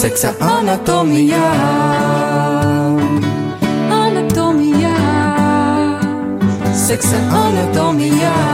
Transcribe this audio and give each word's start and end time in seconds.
seksa 0.00 0.30
anatomijā. 0.40 1.48
Anatomijā, 3.92 4.94
seksa 6.72 7.20
anatomijā. 7.42 8.49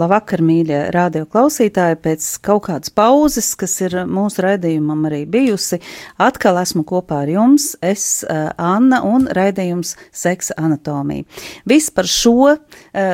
Labvakar, 0.00 0.40
mīļie 0.40 0.78
radio 0.94 1.26
klausītāji! 1.28 1.98
Pēc 2.00 2.26
kaut 2.46 2.62
kādas 2.68 2.92
pauzes, 2.94 3.50
kas 3.58 3.74
ir 3.82 3.98
mūsu 4.08 4.44
raidījumam 4.46 5.02
arī 5.10 5.18
bijusi, 5.28 5.76
atkal 6.20 6.56
esmu 6.62 6.86
kopā 6.88 7.18
ar 7.26 7.32
jums, 7.34 7.74
es, 7.84 8.22
uh, 8.24 8.48
Anna, 8.56 9.02
un 9.04 9.28
raidījums 9.36 9.92
Seksa 10.16 10.56
anatomija. 10.62 11.26
Viss 11.68 11.92
par 11.92 12.08
šo 12.08 12.36
uh, 12.54 12.56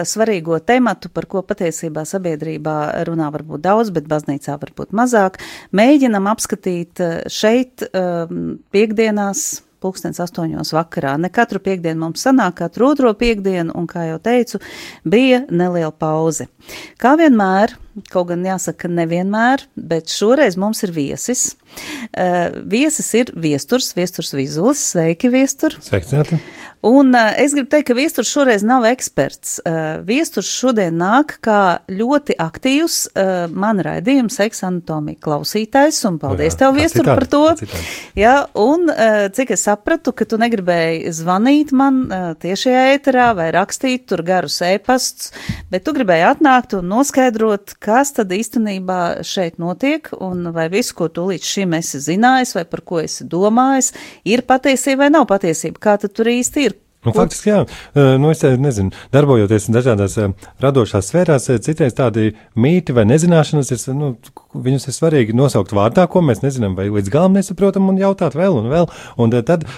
svarīgo 0.07 0.61
tematu, 0.63 1.11
par 1.11 1.27
ko 1.33 1.43
patiesībā 1.49 2.07
sabiedrībā 2.07 2.79
runā 3.09 3.33
varbūt 3.35 3.67
daudz, 3.67 3.91
bet 3.97 4.07
baznīcā 4.13 4.55
varbūt 4.63 4.95
mazāk, 4.95 5.41
mēģinam 5.75 6.31
apskatīt 6.37 7.03
uh, 7.03 7.17
šeit 7.27 7.83
piekdienās 8.71 9.47
pulkstens 9.87 10.21
astoņos 10.27 10.75
vakarā. 10.75 11.15
Ne 11.23 11.31
katru 11.31 11.63
piekdienu 11.63 12.03
mums 12.03 12.27
sanāk, 12.27 12.59
katru 12.65 12.91
otro 12.91 13.15
piekdienu, 13.17 13.73
un, 13.79 13.87
kā 13.91 14.09
jau 14.11 14.21
teicu, 14.23 14.61
bija 15.07 15.45
neliela 15.51 15.95
pauze. 15.95 16.51
Kā 17.03 17.15
vienmēr, 17.21 17.79
kaut 18.13 18.31
gan 18.31 18.45
jāsaka, 18.47 18.91
nevienmēr, 18.93 19.67
bet 19.77 20.13
šoreiz 20.13 20.59
mums 20.61 20.83
ir 20.87 20.93
viesis. 20.97 21.49
Uh, 22.13 22.63
viesis 22.69 23.09
ir 23.19 23.33
viesturs, 23.37 23.93
viesturs 23.97 24.33
vizulis. 24.37 24.83
Sveiki, 24.93 25.31
viestur! 25.33 25.77
Sveicināti! 25.85 26.41
Un 26.87 27.15
uh, 27.17 27.33
es 27.41 27.55
gribu 27.57 27.71
teikt, 27.73 27.89
ka 27.89 27.95
viesturs 27.97 28.31
šoreiz 28.31 28.63
nav 28.67 28.85
eksperts. 28.87 29.57
Uh, 29.67 29.99
viesturs 30.07 30.49
šodien 30.53 30.95
nāk 31.01 31.39
kā 31.45 31.81
ļoti 31.91 32.37
aktīvs 32.43 32.99
uh, 33.09 33.31
man 33.51 33.81
raidījuma 33.83 34.31
seksa 34.33 34.69
anatomija 34.69 35.19
klausītājs, 35.25 35.99
un 36.07 36.21
paldies 36.23 36.55
Jā, 36.55 36.61
tev, 36.61 36.77
viestur, 36.77 37.09
par 37.09 37.27
to. 37.33 37.43
Jā, 38.19 38.37
un 38.61 38.87
uh, 38.93 39.27
cik 39.35 39.55
es 39.57 39.67
sapratu, 39.67 40.15
ka 40.17 40.29
tu 40.29 40.39
negribēji 40.41 41.11
zvanīt 41.17 41.73
man 41.77 42.05
uh, 42.07 42.29
tiešajā 42.45 42.85
ēterā 42.95 43.31
vai 43.41 43.49
rakstīt 43.57 44.07
tur 44.13 44.23
garus 44.27 44.61
ēpastus, 44.65 45.33
bet 45.73 45.87
tu 45.89 45.97
gribēji 45.97 46.29
atnākt 46.29 46.77
un 46.79 46.87
noskaidrot, 46.93 47.79
kas 47.87 48.15
tad 48.17 48.33
īstenībā 48.35 49.01
šeit 49.27 49.61
notiek, 49.63 50.11
un 50.19 50.51
vai 50.57 50.67
visu, 50.73 50.97
ko 50.99 51.11
tu 51.13 51.29
līdz 51.31 51.53
šim 51.53 51.77
esi 51.79 52.03
zinājis, 52.09 52.57
vai 52.59 52.67
par 52.69 52.83
ko 52.87 53.03
esi 53.05 53.27
domājis, 53.31 53.93
ir 54.27 54.43
patiesība 54.49 55.07
vai 55.07 55.15
nav 55.15 55.29
patiesība. 55.31 55.83
Kā 55.83 55.97
tad 56.03 56.17
tur 56.17 56.33
īsti 56.33 56.67
ir? 56.67 56.77
Nu, 57.07 57.13
faktiski, 57.15 57.53
jā, 57.53 57.61
nu, 58.19 58.33
es 58.33 58.41
nezinu, 58.59 58.91
darbojoties 59.15 59.69
dažādās 59.71 60.17
radošās 60.63 61.11
sfērās, 61.13 61.47
citreiz 61.63 61.95
tādi 61.95 62.33
mīti 62.59 62.97
vai 62.97 63.05
nezināšanas, 63.07 63.71
ir, 63.71 63.85
nu, 63.95 64.09
viņus 64.67 64.89
ir 64.91 64.97
svarīgi 64.97 65.37
nosaukt 65.37 65.75
vārdā, 65.77 66.09
ko 66.11 66.25
mēs 66.27 66.43
nezinām, 66.43 66.75
vai 66.79 66.89
līdz 66.91 67.13
galam 67.15 67.39
nesaprotam, 67.39 67.87
un 67.93 68.01
jautāt 68.03 68.35
vēl 68.39 68.59
un 68.59 68.67
vēl. 68.73 68.91
Un 69.23 69.37
tad 69.47 69.69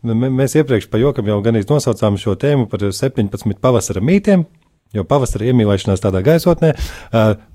mēs 0.00 0.56
iepriekš 0.62 0.88
pa 0.88 1.02
jokam 1.02 1.28
jau 1.28 1.42
gan 1.44 1.60
nosaucām 1.60 2.16
šo 2.20 2.38
tēmu 2.40 2.70
par 2.72 2.88
17 2.88 3.60
pavasara 3.60 4.00
mītiem, 4.00 4.46
jo 4.96 5.04
pavasara 5.08 5.50
iemīlēšanās 5.50 6.02
tādā 6.02 6.22
gaisotnē, 6.26 6.74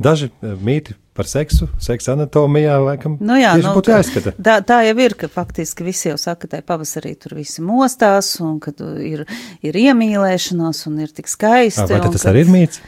daži 0.01 0.31
mīti 0.41 0.97
par 1.17 1.25
seksu, 1.25 1.65
seksa 1.81 2.13
anatomijā, 2.13 2.75
laikam, 2.83 3.15
nu 3.25 3.39
jā, 3.39 3.55
nu, 3.57 3.71
būtu 3.73 3.89
jāizskata. 3.89 4.35
Tā, 4.37 4.59
tā 4.65 4.83
jau 4.85 4.93
ir, 5.01 5.15
ka 5.17 5.29
faktiski 5.33 5.87
visi 5.87 6.11
jau 6.11 6.17
saka, 6.21 6.49
ka 6.51 6.61
pavasarī 6.65 7.15
tur 7.17 7.33
visi 7.39 7.63
mostās, 7.65 8.35
un 8.43 8.59
ka 8.61 8.75
ir, 9.01 9.23
ir 9.65 9.79
iemīlēšanās, 9.81 10.83
un 10.91 11.01
ir 11.01 11.13
tik 11.17 11.31
skaisti. 11.31 11.87
Vai 11.89 12.03
tas 12.05 12.21
kad, 12.21 12.29
arī 12.33 12.45
ir 12.45 12.53
mīts? 12.53 12.83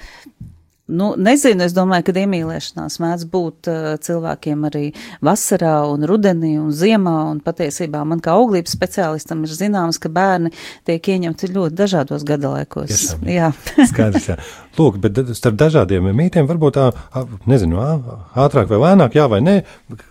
Nu, 0.90 1.12
nezinu, 1.22 1.62
es 1.68 1.74
domāju, 1.78 2.08
ka 2.08 2.14
iemīlēšanās 2.24 2.96
mēdz 3.04 3.26
būt 3.30 3.70
uh, 3.70 3.90
cilvēkiem 4.02 4.64
arī 4.66 4.84
vasarā 5.26 5.76
un 5.92 6.06
rudenī 6.10 6.56
un 6.58 6.72
ziemā, 6.74 7.14
un 7.30 7.42
patiesībā 7.46 8.02
man 8.10 8.24
kā 8.26 8.34
auglības 8.34 8.74
speciālistam 8.74 9.44
ir 9.46 9.54
zināms, 9.54 10.00
ka 10.02 10.10
bērni 10.14 10.50
tiek 10.90 11.12
ieņemti 11.14 11.52
ļoti 11.54 11.78
dažādos 11.78 12.26
gadalaikos. 12.26 12.90
Tiešām, 12.90 13.30
jā. 13.30 13.52
Skaidrs, 13.92 14.32
jā. 14.32 14.40
Lūk, 14.80 14.98
bet 15.04 15.22
starp 15.38 15.60
dažādiem 15.60 16.10
mītiem 16.16 16.50
varbūt 16.50 16.80
tā, 16.80 16.88
nezinu, 17.50 17.84
ātrāk 18.40 18.72
vai 18.72 18.82
lēnāk, 18.88 19.20
jā 19.20 19.28
vai 19.30 19.44
nē, 19.46 19.56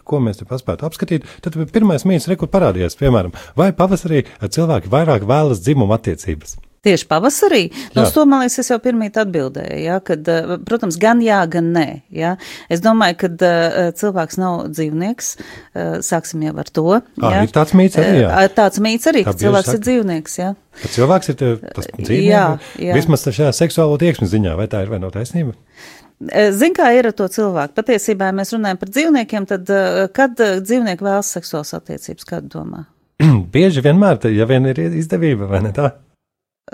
ko 0.06 0.22
mēs 0.22 0.43
te 0.43 0.47
paspētu 0.47 0.87
apskatīt, 0.87 1.27
tad 1.43 1.59
pirmais 1.75 2.06
mīts 2.06 2.31
rekur 2.31 2.53
parādījās, 2.53 2.99
piemēram, 3.00 3.34
vai 3.59 3.72
pavasarī 3.75 4.27
cilvēki 4.44 4.94
vairāk 4.94 5.27
vēlas 5.27 5.65
dzimumu 5.65 5.99
attiecības. 5.99 6.59
Tieši 6.87 7.09
pavasarī, 7.11 7.65
nu, 7.97 8.05
uz 8.05 8.12
to, 8.15 8.22
man 8.28 8.44
liekas, 8.44 8.61
es 8.62 8.69
jau 8.71 8.78
pirmīt 8.83 9.16
atbildēju, 9.19 9.78
ja, 9.83 9.97
kad, 10.05 10.28
eh, 10.31 10.53
protams, 10.66 10.94
gan 11.03 11.19
jā, 11.25 11.41
gan 11.50 11.72
nē, 11.75 11.87
ja. 12.15 12.37
Es 12.71 12.83
domāju, 12.84 13.16
ka 13.19 13.31
uh, 13.34 13.78
cilvēks 13.99 14.39
nav 14.39 14.69
dzīvnieks, 14.77 15.33
uh, 15.41 15.99
sāksim 16.06 16.47
jau 16.47 16.55
ar 16.62 16.71
to. 16.71 16.87
Ah, 16.94 17.34
ja. 17.34 17.43
ir 17.43 17.55
tāds 17.56 17.75
mīts 17.75 17.99
arī, 17.99 18.22
jā. 18.22 18.31
Tāds 18.55 18.83
mīts 18.84 19.11
arī, 19.11 19.25
ka 19.27 19.34
cilvēks 19.41 19.72
saka. 19.72 19.81
ir 19.81 19.84
dzīvnieks, 19.88 20.38
jā. 20.38 20.53
Ka 20.78 20.93
cilvēks 20.94 21.34
ir 21.34 21.38
tas 21.43 21.91
dzīvnieks, 21.91 22.31
jā, 22.31 22.47
jā. 22.78 22.99
vismaz 23.00 23.27
šajā 23.27 23.53
seksuālo 23.59 23.99
tieksmi 23.99 24.31
ziņā, 24.31 24.55
vai 24.59 24.71
tā 24.71 24.87
ir 24.87 24.94
vai 24.94 25.03
nav 25.03 25.17
taisnība? 25.19 25.59
Zin, 26.55 26.75
kā 26.78 26.93
ir 26.94 27.11
ar 27.11 27.15
to 27.15 27.27
cilvēku? 27.31 27.75
Patiesībā, 27.78 28.31
ja 28.31 28.38
mēs 28.38 28.55
runājam 28.55 28.78
par 28.78 28.91
dzīvniekiem, 28.91 29.50
tad 29.50 29.71
kad 30.15 30.38
dzīvnieki 30.38 31.06
vēlas 31.06 31.31
seksuālas 31.34 31.75
attiecības, 31.78 32.27
kādu 32.27 32.50
domā? 32.55 32.87
Bieži 33.55 33.83
vienmēr, 33.83 34.22
ja 34.34 34.47
vien 34.50 34.67
ir 34.71 34.87
izdevība, 34.88 35.50
vai 35.50 35.67
ne 35.67 35.75
tā? 35.75 35.93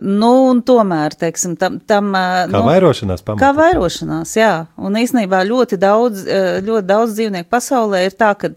Nu, 0.03 0.31
un 0.51 0.61
tomēr, 0.67 1.15
teiksim, 1.19 1.55
tam. 1.61 1.77
tam 1.87 2.11
kā 2.15 2.49
nu, 2.51 2.63
vairošanās 2.67 3.23
pamatā. 3.23 3.41
Kā 3.43 3.51
vairošanās, 3.57 4.33
jā. 4.39 4.53
Un 4.81 4.97
īsnībā 4.99 5.43
ļoti 5.47 5.79
daudz, 5.81 6.25
ļoti 6.65 6.87
daudz 6.89 7.15
dzīvnieku 7.19 7.51
pasaulē 7.53 8.05
ir 8.07 8.17
tā, 8.19 8.33
ka 8.39 8.51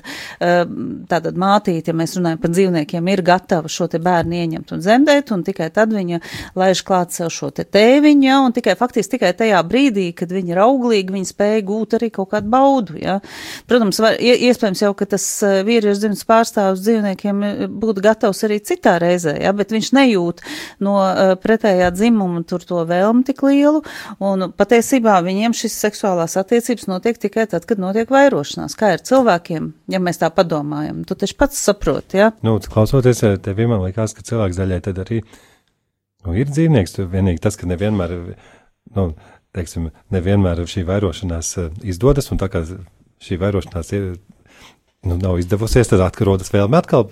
tātad 1.11 1.37
mātīte, 1.37 1.91
ja 1.91 1.97
mēs 1.97 2.15
runājam 2.17 2.41
par 2.41 2.53
dzīvniekiem, 2.53 3.11
ir 3.13 3.23
gatava 3.27 3.71
šo 3.71 3.89
te 3.91 4.01
bērnu 4.03 4.39
ieņemt 4.39 4.73
un 4.75 4.83
zemdēt, 4.85 5.33
un 5.35 5.43
tikai 5.47 5.69
tad 5.73 5.93
viņa 5.93 6.21
laiž 6.57 6.83
klāt 6.87 7.13
sev 7.15 7.29
šo 7.33 7.51
te 7.53 7.67
tēviņu, 7.67 8.27
jā, 8.27 8.39
un 8.45 8.55
tikai 8.55 8.77
faktiski 8.79 9.17
tikai 9.17 9.33
tajā 9.37 9.61
brīdī, 9.67 10.09
kad 10.17 10.31
viņa 10.33 10.55
ir 10.55 10.63
auglīga, 10.63 11.15
viņa 11.15 11.31
spēja 11.31 11.65
gūt 11.67 11.97
arī 11.99 12.11
kaut 12.13 12.31
kādu 12.33 12.51
baudu, 12.53 12.97
jā. 13.01 13.19
Protams, 13.69 14.01
var, 14.03 14.17
iespējams 14.21 14.83
jau, 14.85 14.93
ka 14.97 15.09
tas 15.13 15.27
vīriešu 15.67 16.03
dzimtas 16.03 16.25
pārstāvs 16.27 16.83
dzīvniekiem 16.85 17.45
būtu 17.81 18.03
gatavs 18.05 18.43
arī 18.47 18.59
citā 18.63 18.97
reizē, 19.03 19.37
jā, 19.43 19.53
bet 19.57 19.73
viņš 19.75 19.93
nejūt 19.97 20.43
no 20.85 20.97
pretējā 21.41 21.89
dzimuma 21.95 22.43
tur 22.47 22.63
to 22.67 22.83
vēlmu 22.87 23.25
tik 23.27 23.43
lielu, 23.45 23.81
un 24.23 24.47
patiesībā 24.57 25.17
viņiem 25.25 25.55
šis 25.57 25.77
seksuālās 25.85 26.37
attiecības 26.39 26.87
notiek 26.89 27.19
tikai 27.21 27.47
tad, 27.51 27.67
kad 27.69 27.81
notiek 27.81 28.11
vairošanās. 28.13 28.77
Kā 28.79 28.93
ir 28.95 29.03
cilvēkiem, 29.07 29.71
ja 29.93 30.01
mēs 30.03 30.21
tā 30.21 30.31
padomājam, 30.33 31.03
tu 31.07 31.17
taču 31.19 31.37
pats 31.39 31.59
saproti, 31.69 32.21
jā? 32.21 32.31
Ja? 32.31 32.35
Nu, 32.45 32.57
klausoties 32.61 33.23
tevi, 33.43 33.67
man 33.69 33.83
likās, 33.85 34.15
ka 34.17 34.25
cilvēks 34.27 34.59
daļai 34.61 34.81
tad 34.87 35.01
arī, 35.05 35.21
nu, 36.25 36.37
ir 36.37 36.51
dzīvnieks, 36.51 36.97
tu 36.97 37.07
vienīgi 37.11 37.43
tas, 37.43 37.59
ka 37.59 37.69
nevienmēr, 37.69 38.15
nu, 38.97 39.09
teiksim, 39.57 39.91
nevienmēr 40.13 40.63
šī 40.69 40.85
vairošanās 40.87 41.53
izdodas, 41.87 42.31
un 42.31 42.41
tā 42.41 42.49
kā 42.53 42.63
šī 42.63 43.39
vairošanās 43.41 43.93
ir 43.97 44.11
nu, 45.05 45.17
nav 45.21 45.37
izdevusies, 45.39 45.89
tad 45.91 46.01
atkal 46.03 46.31
rodas 46.31 46.49
vēlme 46.53 46.79
atkal 46.79 47.05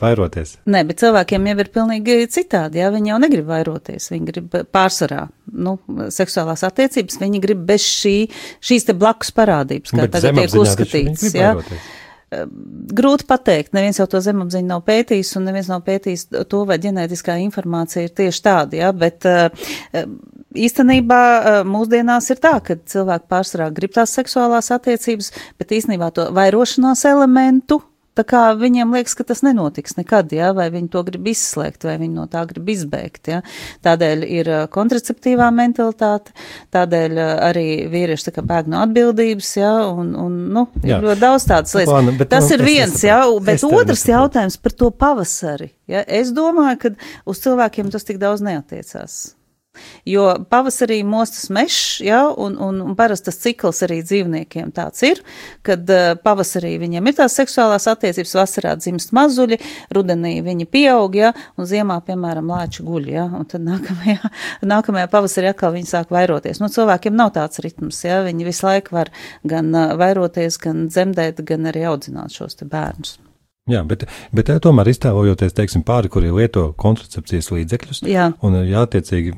vairoties. 0.00 0.56
Nē, 0.70 0.84
bet 0.88 1.02
cilvēkiem 1.02 1.48
jau 1.50 1.56
ir 1.64 1.70
pilnīgi 1.74 2.18
citādi. 2.32 2.80
Jā, 2.82 2.92
viņi 2.94 3.12
jau 3.12 3.18
negrib 3.22 3.48
vairoties. 3.50 4.06
Viņi 4.12 4.30
grib 4.30 4.56
pārsvarā 4.74 5.26
nu, 5.52 5.76
seksuālās 6.14 6.64
attiecības, 6.66 7.20
viņi 7.22 7.42
grib 7.44 7.66
bez 7.68 7.84
šī, 7.84 8.16
šīs 8.64 8.88
te 8.88 8.96
blakus 8.98 9.34
parādības, 9.36 9.94
kā 9.94 10.06
bet 10.06 10.16
tagad 10.16 10.40
tiek 10.40 10.56
uzskatīts. 10.62 11.28
Jā. 11.34 11.54
Vairoties. 11.58 11.92
Grūti 12.94 13.26
pateikt, 13.28 13.72
neviens 13.76 13.98
jau 14.00 14.06
to 14.10 14.20
zemapziņu 14.24 14.68
nav 14.68 14.84
pētījis, 14.86 15.32
un 15.38 15.48
neviens 15.48 15.70
nav 15.72 15.84
pētījis 15.86 16.26
to, 16.50 16.64
vai 16.68 16.78
ģenētiskā 16.82 17.38
informācija 17.44 18.06
ir 18.06 18.14
tieši 18.16 18.44
tāda, 18.44 18.78
jā, 18.82 18.90
bet 18.96 19.26
īstenībā 20.54 21.22
mūsdienās 21.68 22.30
ir 22.34 22.42
tā, 22.44 22.54
ka 22.64 22.78
cilvēki 22.94 23.30
pārsvarā 23.30 23.70
grib 23.74 23.94
tās 23.96 24.14
seksuālās 24.18 24.70
attiecības, 24.74 25.32
bet 25.60 25.74
īstenībā 25.78 26.12
to 26.14 26.28
vairošanās 26.36 27.04
elementu 27.10 27.80
Tā 28.14 28.22
kā 28.28 28.40
viņiem 28.54 28.92
liekas, 28.94 29.16
ka 29.18 29.26
tas 29.26 29.42
nenotiks 29.42 29.96
nekad, 29.98 30.30
ja, 30.34 30.52
vai 30.54 30.68
viņi 30.70 30.90
to 30.92 31.02
grib 31.06 31.26
izslēgt, 31.32 31.86
vai 31.88 31.96
viņi 31.98 32.14
no 32.14 32.26
tā 32.30 32.44
grib 32.46 32.68
izbēgt. 32.70 33.30
Ja. 33.32 33.40
Tādēļ 33.86 34.22
ir 34.28 34.50
kontraceptīvā 34.74 35.50
mentalitāte, 35.54 36.34
tādēļ 36.74 37.18
arī 37.50 37.66
vīrieši 37.90 38.36
tā 38.36 38.46
bēg 38.46 38.70
no 38.70 38.84
atbildības, 38.86 39.52
ja, 39.58 39.74
un, 39.90 40.14
un 40.14 40.40
nu, 40.54 40.66
jā. 40.82 41.00
ir 41.00 41.08
ļoti 41.08 41.24
daudz 41.26 41.48
tādas 41.50 41.74
lietas. 41.74 41.94
Lāna, 41.94 42.14
bet, 42.18 42.30
tas 42.30 42.46
nu, 42.46 42.56
ir 42.56 42.66
viens, 42.70 42.98
ja, 43.02 43.20
bet 43.42 43.66
otrs 43.66 44.06
jautājums 44.08 44.60
par 44.62 44.78
to 44.78 44.94
pavasari. 44.94 45.72
Ja. 45.90 46.06
Es 46.06 46.30
domāju, 46.34 46.80
ka 46.84 46.94
uz 47.30 47.42
cilvēkiem 47.42 47.90
tas 47.94 48.06
tik 48.06 48.22
daudz 48.22 48.44
neatiecās. 48.46 49.34
Jo 50.08 50.26
pavasarī 50.50 51.00
mostas 51.06 51.48
mežs, 51.52 52.00
ja, 52.04 52.26
un, 52.28 52.56
un, 52.60 52.80
un 52.84 52.96
parasti 52.98 53.30
tas 53.30 53.40
cikls 53.40 53.82
arī 53.86 54.00
dzīvniekiem 54.04 54.72
tāds 54.76 55.02
ir, 55.06 55.20
kad 55.66 55.88
uh, 55.90 56.14
pavasarī 56.20 56.74
viņiem 56.82 57.10
ir 57.10 57.16
tās 57.18 57.36
seksuālās 57.38 57.88
attiecības, 57.90 58.36
vasarā 58.38 58.74
dzimst 58.80 59.14
mazuļi, 59.16 59.58
rudenī 59.94 60.36
viņi 60.44 60.68
pieaug, 60.70 61.18
ja, 61.18 61.32
un 61.58 61.68
ziemā, 61.70 62.00
piemēram, 62.06 62.52
lāči 62.52 62.86
guļ, 62.86 63.10
ja, 63.14 63.26
un 63.40 63.48
tad 63.50 63.66
nākamajā, 63.66 64.32
nākamajā 64.74 65.10
pavasarī 65.12 65.52
atkal 65.52 65.74
viņi 65.76 65.90
sāk 65.90 66.14
vairoties. 66.14 66.62
Nu, 66.62 66.70
cilvēkiem 66.72 67.16
nav 67.16 67.34
tāds 67.38 67.62
ritms, 67.64 68.04
ja, 68.06 68.22
viņi 68.26 68.48
visu 68.48 68.68
laiku 68.68 68.98
var 69.00 69.12
gan 69.48 69.72
uh, 69.74 69.94
vairoties, 70.00 70.60
gan 70.62 70.88
dzemdēt, 70.92 71.44
gan 71.48 71.70
arī 71.72 71.86
audzināt 71.90 72.36
šos 72.36 72.60
te 72.60 72.68
bērnus. 72.68 73.18
Jā, 73.70 73.80
bet, 73.88 74.02
bet 74.36 74.50
tomēr 74.60 74.90
iztēlojoties, 74.92 75.54
teiksim, 75.56 75.84
pāri, 75.88 76.10
kuri 76.12 76.28
lieto 76.36 76.66
kontracepcijas 76.76 77.48
līdzekļus, 77.54 78.02
Jā. 78.04 78.26
un 78.44 78.58
jātiecīgi 78.68 79.32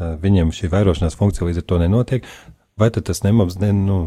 viņiem 0.00 0.52
šī 0.56 0.70
vairošanās 0.72 1.18
funkcija 1.18 1.48
līdz 1.48 1.62
ar 1.62 1.66
to 1.68 1.80
nenotiek, 1.82 2.28
vai 2.80 2.90
tad 2.94 3.06
tas 3.10 3.22
nemaz, 3.26 3.58
ne, 3.60 3.72
nu, 3.76 3.98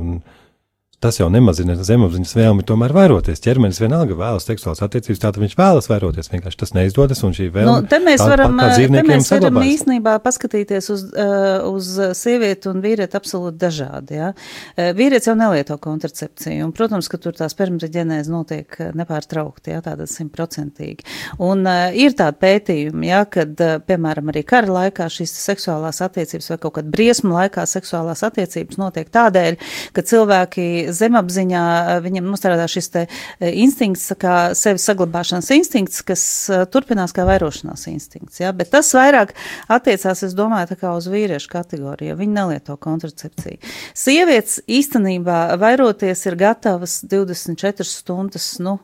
tas 1.03 1.19
jau 1.19 1.27
nemazina 1.31 1.75
zemapziņas 1.75 2.33
vēlmi 2.37 2.63
tomēr 2.67 2.93
vairoties. 2.95 3.41
Ķermenis 3.43 3.81
vienalga 3.83 4.15
vēlas 4.17 4.47
seksuālas 4.47 4.83
attiecības, 4.85 5.19
tātad 5.19 5.41
viņš 5.43 5.55
vēlas 5.59 5.89
vairoties, 5.91 6.29
vienkārši 6.31 6.59
tas 6.61 6.73
neizdodas, 6.77 7.23
un 7.27 7.35
šī 7.35 7.49
vēlme. 7.51 7.71
Nu, 7.83 7.89
te 7.89 7.99
mēs 8.03 8.23
varam, 8.23 8.55
te 8.59 9.03
mēs 9.07 9.31
varam 9.33 9.59
īstenībā 9.63 10.15
paskatīties 10.23 10.89
uz, 10.93 11.05
uh, 11.11 11.65
uz 11.67 11.89
sievieti 12.19 12.71
un 12.71 12.79
vīrieti 12.83 13.19
absolūti 13.19 13.59
dažādi. 13.59 14.19
Ja? 14.21 14.31
Uh, 14.33 14.91
vīrietis 14.95 15.27
jau 15.27 15.35
nelieto 15.39 15.77
kontracepciju, 15.83 16.69
un, 16.69 16.73
protams, 16.75 17.09
ka 17.11 17.19
tur 17.21 17.35
tā 17.37 17.49
spermatoģenēze 17.51 18.31
notiek 18.31 18.79
nepārtraukti, 18.95 19.75
ja, 19.75 19.83
tāda 19.83 20.07
simtprocentīgi. 20.09 21.07
Un 21.43 21.67
uh, 21.67 21.89
ir 21.91 22.15
tādi 22.19 22.39
pētījumi, 22.45 23.11
ja, 23.11 23.23
kad, 23.27 23.53
uh, 23.59 23.83
piemēram, 23.83 24.31
arī 24.31 24.45
kara 24.47 24.79
laikā 24.79 25.09
šīs 25.11 25.35
seksuālās 25.49 25.99
attiecības 26.05 26.53
vai 26.53 26.59
kaut 26.63 26.77
kad 26.79 26.89
briesmu 26.93 27.35
laikā 27.35 27.67
seksuālās 27.69 28.23
attiecības 28.29 28.79
notiek 28.79 29.11
tādēļ, 29.13 29.59
ka 29.93 30.07
cilvēki 30.13 30.67
zemapziņā 30.97 31.63
eh, 31.63 31.99
viņam 32.03 32.29
nostrādā 32.31 32.67
šis 32.71 32.89
te 32.93 33.05
eh, 33.07 33.51
instinkts, 33.63 34.11
kā 34.19 34.53
sevis 34.57 34.85
saglabāšanas 34.89 35.49
instinkts, 35.55 36.03
kas 36.05 36.23
eh, 36.49 36.65
turpinās 36.71 37.15
kā 37.15 37.25
vairošanās 37.27 37.87
instinkts. 37.91 38.41
Ja? 38.43 38.53
Bet 38.55 38.71
tas 38.73 38.91
vairāk 38.95 39.33
attiecās, 39.71 40.23
es 40.27 40.35
domāju, 40.37 40.71
tā 40.73 40.79
kā 40.81 40.93
uz 40.97 41.07
vīriešu 41.11 41.51
kategoriju, 41.51 42.13
jo 42.13 42.19
viņi 42.19 42.37
nelieto 42.37 42.77
kontracepciju. 42.81 43.59
Sievietes 43.97 44.59
īstenībā 44.67 45.57
vairoties 45.61 46.25
ir 46.29 46.37
gatavas 46.39 46.99
24 47.09 47.87
stundas, 47.87 48.47
nu, 48.63 48.77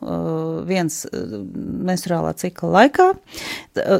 viens 0.67 1.01
menstruālā 1.09 2.33
cikla 2.39 2.69
laikā, 2.75 3.07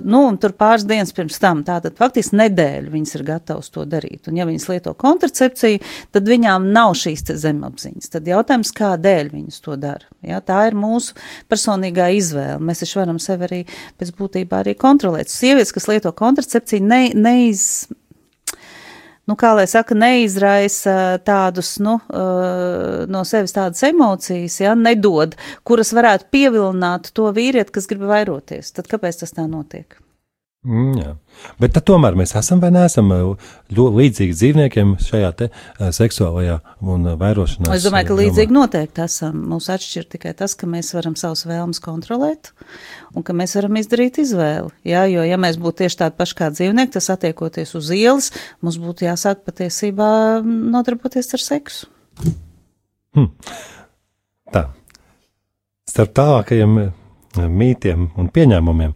nu, 0.04 0.24
un 0.28 0.38
tur 0.42 0.54
pāris 0.58 0.86
dienas 0.90 1.14
pirms 1.16 1.40
tam, 1.42 1.64
tātad 1.68 1.98
faktiski 2.00 2.38
nedēļu 2.40 2.94
viņas 2.94 3.16
ir 3.18 3.26
gatavas 3.28 3.72
to 3.74 3.86
darīt. 3.90 4.30
Un 4.30 4.40
ja 4.40 4.48
viņas 4.50 4.68
lieto 4.72 4.94
kontracepciju, 5.00 5.82
tad 6.16 6.30
viņām 6.30 6.70
nav 6.74 6.96
šīs 7.00 7.26
zemapziņas 7.40 7.99
viņas. 8.00 8.12
Tad 8.13 8.28
jautājums, 8.28 8.72
kādēļ 8.75 9.31
viņas 9.34 9.62
to 9.62 9.75
dara? 9.75 10.07
Ja, 10.24 10.40
tā 10.42 10.68
ir 10.69 10.75
mūsu 10.75 11.16
personīgā 11.50 12.10
izvēle. 12.16 12.60
Mēs 12.63 12.84
taču 12.84 13.00
varam 13.01 13.19
sevi 13.19 13.48
arī 13.48 13.62
pēc 14.00 14.13
būtībā 14.18 14.63
arī 14.63 14.75
kontrolēt. 14.75 15.30
Sievietes, 15.30 15.74
kas 15.74 15.88
lieto 15.88 16.12
kontracepciju, 16.12 16.84
ne, 16.84 17.12
neiz, 17.13 17.88
nu, 19.28 19.36
kā 19.36 19.54
lai 19.56 19.68
saka, 19.68 19.96
neizraisa 19.96 21.19
tādus, 21.25 21.78
nu, 21.80 22.00
no 23.07 23.24
sevis 23.25 23.54
tādas 23.56 23.84
emocijas, 23.84 24.60
ja, 24.62 24.75
nedod, 24.75 25.36
kuras 25.63 25.94
varētu 25.94 26.30
pievilināt 26.31 27.12
to 27.13 27.31
vīrieti, 27.31 27.74
kas 27.75 27.90
grib 27.90 28.07
vairoties. 28.10 28.72
Tad 28.72 28.88
kāpēc 28.88 29.24
tas 29.24 29.36
tā 29.36 29.48
notiek? 29.50 30.00
Mm, 30.68 30.96
jā. 31.00 31.12
Bet 31.56 31.78
tomēr 31.88 32.18
mēs 32.20 32.34
esam 32.36 32.60
vai 32.60 32.68
neesam 32.76 33.14
uh, 33.16 33.52
līdzīgi 33.72 34.34
dzīvniekiem 34.36 34.90
šajā 35.00 35.30
te 35.40 35.48
uh, 35.48 35.86
seksuālajā 35.96 36.58
un 36.84 37.08
uh, 37.08 37.16
vairošanā. 37.20 37.72
Es 37.78 37.86
domāju, 37.88 38.10
ka 38.10 38.18
līdzīgi 38.18 38.56
noteikti 38.58 39.06
esam. 39.06 39.38
Mūs 39.54 39.70
atšķir 39.72 40.10
tikai 40.18 40.34
tas, 40.36 40.58
ka 40.60 40.68
mēs 40.68 40.92
varam 40.98 41.16
savus 41.20 41.46
vēlmes 41.48 41.80
kontrolēt 41.86 42.52
un 43.16 43.24
ka 43.24 43.32
mēs 43.32 43.56
varam 43.56 43.80
izdarīt 43.80 44.20
izvēli. 44.20 44.74
Jā, 44.92 45.06
jo, 45.08 45.24
ja 45.24 45.40
mēs 45.40 45.62
būtu 45.64 45.86
tieši 45.86 46.02
tādi 46.04 46.20
paši 46.20 46.40
kā 46.42 46.52
dzīvnieki, 46.52 46.96
tas 46.98 47.08
attiekoties 47.16 47.72
uz 47.80 47.96
ielas, 47.96 48.32
mums 48.60 48.82
būtu 48.84 49.08
jāsāk 49.08 49.48
patiesībā 49.48 50.12
nodarboties 50.44 51.38
ar 51.40 51.46
seksu. 51.46 51.88
Hmm. 53.16 53.32
Tā. 54.52 54.68
Starp 55.88 56.12
tālākajiem 56.20 56.82
mītiem 57.47 58.09
un 58.19 58.30
pieņēmumiem. 58.33 58.94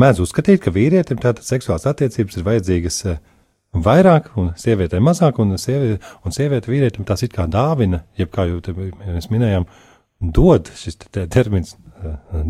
Mēdz 0.00 0.24
uzskatīt, 0.24 0.62
ka 0.64 0.72
vīrietim 0.74 1.20
tātad 1.22 1.44
seksuālās 1.46 1.86
attiecības 1.90 2.38
ir 2.38 2.46
vajadzīgas 2.48 3.00
vairāk, 3.84 4.30
un 4.40 4.52
sievietei 4.60 5.02
mazāk, 5.02 5.40
un 5.42 5.56
sieviete, 5.58 6.00
un 6.24 6.34
sieviete 6.34 6.70
vīrietim 6.70 7.06
tās 7.08 7.26
it 7.26 7.34
kā 7.34 7.48
dāvina, 7.50 8.04
jeb 8.18 8.30
kā 8.34 8.46
jau 8.48 8.60
mēs 9.04 9.30
minējām, 9.32 9.66
dod 10.34 10.70
šis 10.78 11.00
te 11.04 11.26
termins 11.26 11.76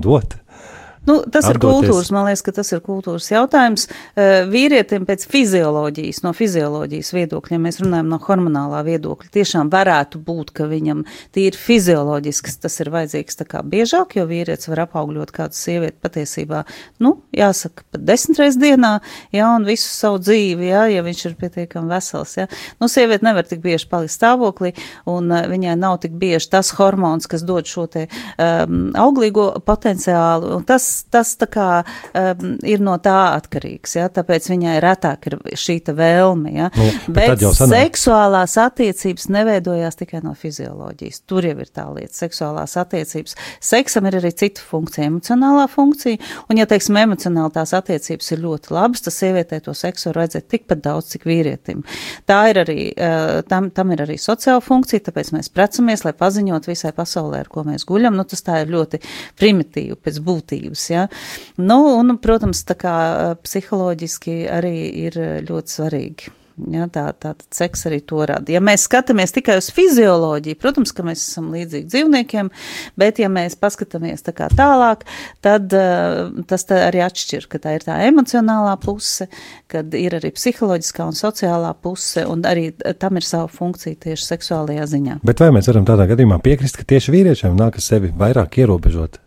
dot. 0.04 0.36
Nu, 1.04 1.18
tas 1.28 1.44
atdoties. 1.44 1.52
ir 1.52 1.60
kultūras, 1.60 2.10
man 2.14 2.24
liekas, 2.30 2.42
ka 2.46 2.52
tas 2.56 2.70
ir 2.72 2.80
kultūras 2.84 3.26
jautājums. 3.28 3.86
Eh, 4.16 4.46
vīrietim 4.48 5.04
pēc 5.04 5.26
fizioloģijas, 5.28 6.22
no 6.24 6.32
fizioloģijas 6.32 7.10
viedokļa, 7.12 7.58
ja 7.58 7.60
mēs 7.60 7.80
runājam 7.82 8.08
no 8.08 8.18
hormonālā 8.24 8.80
viedokļa, 8.86 9.28
tiešām 9.34 9.68
varētu 9.72 10.22
būt, 10.24 10.54
ka 10.56 10.68
viņam 10.70 11.02
tīri 11.36 11.60
fizioloģisks 11.60 12.56
tas 12.62 12.80
ir 12.80 12.88
vajadzīgs 12.94 13.36
tā 13.36 13.44
kā 13.48 13.60
biežāk, 13.60 14.16
jo 14.16 14.24
vīrietis 14.30 14.70
var 14.72 14.86
apaugļot 14.86 15.34
kādu 15.36 15.58
sievieti 15.58 16.00
patiesībā, 16.00 16.62
nu, 17.04 17.18
jāsaka, 17.36 17.84
pat 17.92 18.06
desmit 18.08 18.40
reizes 18.40 18.60
dienā, 18.62 18.94
jā, 19.34 19.50
un 19.58 19.68
visu 19.68 19.90
savu 19.92 20.22
dzīvi, 20.24 20.70
jā, 20.72 20.86
ja 20.94 21.04
viņš 21.04 21.24
ir 21.28 21.36
pietiekami 21.40 21.92
vesels, 21.92 22.38
jā. 22.40 22.48
Nu, 22.80 22.88
sieviete 22.88 23.28
nevar 23.28 23.44
tik 23.44 23.60
bieži 23.64 23.90
palikt 23.92 24.16
stāvoklī, 24.16 24.72
un 25.10 25.28
uh, 25.28 25.44
viņai 25.52 25.76
nav 25.84 26.00
tik 26.00 26.16
bieži 26.16 26.48
tas 26.56 26.72
hormons, 26.78 27.28
kas 27.28 27.44
dod 27.44 27.68
šo 27.68 27.86
te 27.92 28.06
um, 28.08 28.88
auglīgo 28.96 29.50
potenciālu, 29.68 30.54
un 30.56 30.64
tas 30.64 30.93
tas 31.12 31.34
tā 31.40 31.48
kā 31.50 31.68
um, 31.82 32.54
ir 32.66 32.82
no 32.84 32.96
tā 33.02 33.34
atkarīgs, 33.34 33.96
ja, 33.98 34.08
tāpēc 34.12 34.48
viņai 34.52 34.76
retāk 34.84 35.28
ir 35.30 35.38
šī 35.58 35.80
vēlme, 35.94 36.52
ja. 36.54 36.70
Nu, 36.74 36.86
bet, 37.14 37.40
bet 37.40 37.44
seksuālās 37.70 38.56
attiecības 38.60 39.26
neveidojās 39.34 39.98
tikai 40.00 40.22
no 40.24 40.34
fizioloģijas. 40.38 41.22
Tur 41.28 41.46
jau 41.48 41.56
ir 41.60 41.70
tā 41.74 41.86
lieta, 41.92 42.14
seksuālās 42.16 42.76
attiecības. 42.80 43.36
Seksam 43.64 44.08
ir 44.08 44.18
arī 44.20 44.30
cita 44.34 44.62
funkcija, 44.64 45.08
emocionālā 45.10 45.66
funkcija, 45.72 46.20
un, 46.48 46.60
ja, 46.60 46.68
teiksim, 46.70 46.98
emocionāli 47.02 47.56
tās 47.56 47.74
attiecības 47.76 48.32
ir 48.34 48.42
ļoti 48.44 48.74
labas, 48.74 49.04
tad 49.04 49.16
sievietē 49.16 49.60
to 49.64 49.74
seksu 49.76 50.10
var 50.10 50.22
redzēt 50.22 50.48
tikpat 50.52 50.84
daudz, 50.84 51.12
cik 51.14 51.26
vīrietim. 51.28 51.82
Tā 52.28 52.40
ir 52.52 52.62
arī, 52.64 52.78
uh, 52.92 53.42
tam, 53.50 53.70
tam 53.74 53.92
ir 53.94 54.04
arī 54.06 54.18
sociāla 54.20 54.62
funkcija, 54.64 55.06
tāpēc 55.08 55.34
mēs 55.36 55.50
precamies, 55.54 56.04
lai 56.06 56.14
paziņot 56.16 56.68
visai 56.70 56.94
pasaulē, 56.96 57.44
ar 57.44 57.52
ko 57.52 57.66
mēs 57.66 57.86
guļam. 57.88 58.16
Nu, 58.18 58.26
tas 58.28 58.44
tā 58.44 58.62
ir 58.62 58.72
ļoti 58.74 59.00
primitīvi 59.40 59.98
pēc 60.00 60.20
būtības 60.24 60.83
lietas. 60.84 60.90
Ja? 60.90 61.08
Nu, 61.56 61.98
un, 61.98 62.16
protams, 62.18 62.64
tā 62.64 62.76
kā 62.78 62.94
psiholoģiski 63.42 64.46
arī 64.50 64.78
ir 65.06 65.20
ļoti 65.48 65.78
svarīgi. 65.78 66.32
Ja, 66.70 66.84
tā 66.86 67.08
tad 67.18 67.40
seks 67.50 67.80
arī 67.88 67.96
to 68.06 68.20
rada. 68.22 68.46
Ja 68.54 68.60
mēs 68.62 68.84
skatāmies 68.86 69.32
tikai 69.34 69.56
uz 69.58 69.72
fizioloģiju, 69.74 70.54
protams, 70.62 70.92
ka 70.94 71.02
mēs 71.02 71.24
esam 71.24 71.48
līdzīgi 71.50 71.88
dzīvniekiem, 71.90 72.50
bet 72.94 73.18
ja 73.18 73.26
mēs 73.26 73.56
paskatāmies 73.58 74.22
tā 74.22 74.30
kā 74.38 74.46
tālāk, 74.54 75.02
tad 75.42 75.74
uh, 75.74 76.30
tas 76.46 76.62
tā 76.68 76.78
arī 76.92 77.02
atšķir, 77.08 77.48
ka 77.50 77.58
tā 77.58 77.74
ir 77.74 77.88
tā 77.88 77.98
emocionālā 78.06 78.76
puse, 78.84 79.26
kad 79.66 79.98
ir 79.98 80.14
arī 80.20 80.30
psiholoģiskā 80.36 81.08
un 81.10 81.18
sociālā 81.18 81.74
puse, 81.74 82.22
un 82.22 82.46
arī 82.46 82.68
tam 83.02 83.18
ir 83.18 83.26
sava 83.26 83.50
funkcija 83.50 84.04
tieši 84.06 84.30
seksuālajā 84.30 84.86
ziņā. 84.94 85.18
Bet 85.26 85.42
vai 85.42 85.50
mēs 85.58 85.72
varam 85.72 85.90
tādā 85.90 86.06
gadījumā 86.14 86.38
piekrist, 86.46 86.78
ka 86.78 86.86
tieši 86.94 87.18
vīriešiem 87.18 87.58
nākas 87.58 87.90
sevi 87.90 88.14
vairāk 88.14 88.62
ierobežot? 88.62 89.23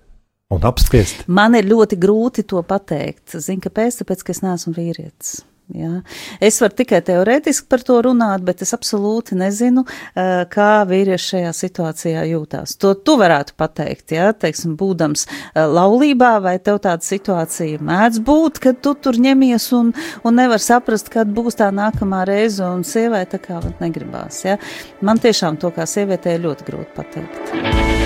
Un 0.54 0.63
apspriest? 0.68 1.27
Man 1.27 1.58
ir 1.58 1.68
ļoti 1.68 2.00
grūti 2.00 2.48
to 2.48 2.63
pateikt. 2.68 3.36
Zinu, 3.36 3.63
kāpēc? 3.68 4.01
Tāpēc, 4.01 4.25
ka 4.25 4.36
es 4.36 4.44
neesmu 4.46 4.75
vīrietis. 4.77 5.39
Ja. 5.75 5.98
Es 6.39 6.62
varu 6.63 6.77
tikai 6.80 7.01
teorētiski 7.04 7.68
par 7.68 7.82
to 7.84 7.98
runāt, 8.06 8.44
bet 8.48 8.62
es 8.63 8.72
absolūti 8.72 9.36
nezinu, 9.36 9.84
eh, 10.16 10.46
kā 10.48 10.86
vīrieši 10.88 11.27
šajā 11.34 11.50
situācijā 11.58 12.24
jūtās. 12.30 12.77
To 12.80 12.94
tu 12.96 13.18
varētu 13.20 13.51
pateikt, 13.60 14.16
ja, 14.16 14.32
teiksim, 14.32 14.77
būdams 14.80 15.27
eh, 15.27 15.66
laulībā, 15.68 16.38
vai 16.42 16.56
tev 16.63 16.80
tāda 16.88 17.04
situācija 17.04 17.84
mēdz 17.84 18.24
būt, 18.24 18.63
kad 18.63 18.80
tu 18.80 18.96
tur 18.96 19.20
ņemies 19.20 19.68
un, 19.75 19.92
un 20.24 20.39
nevar 20.39 20.63
saprast, 20.63 21.12
kad 21.12 21.27
būs 21.27 21.60
tā 21.60 21.68
nākamā 21.75 22.24
reize, 22.32 22.63
un 22.63 22.88
sievai 22.88 23.25
tā 23.27 23.44
kā 23.44 23.60
negribās. 23.84 24.46
Ja. 24.48 24.56
Man 25.01 25.20
tiešām 25.20 25.60
to 25.60 25.75
kā 25.75 25.84
sievietē 25.84 26.39
ļoti 26.39 26.72
grūti 26.72 26.96
pateikt. 26.96 27.97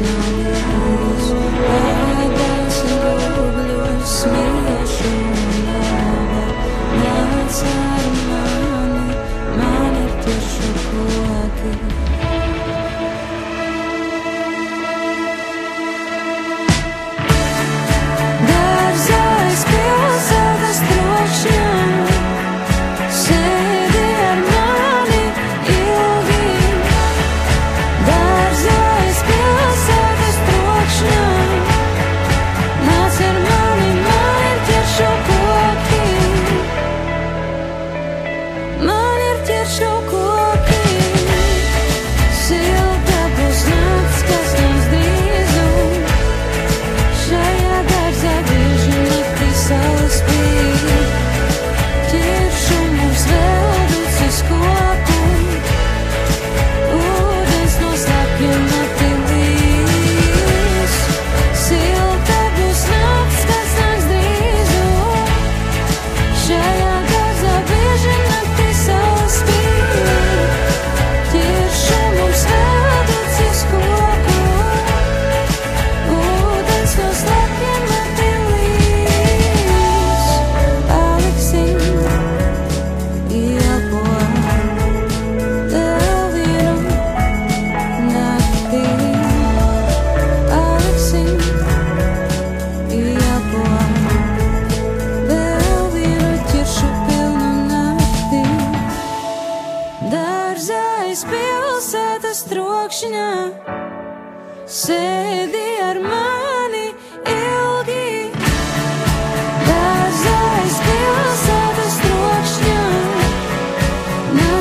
snow 0.00 0.39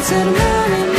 till 0.01 0.25
morning. 0.25 0.98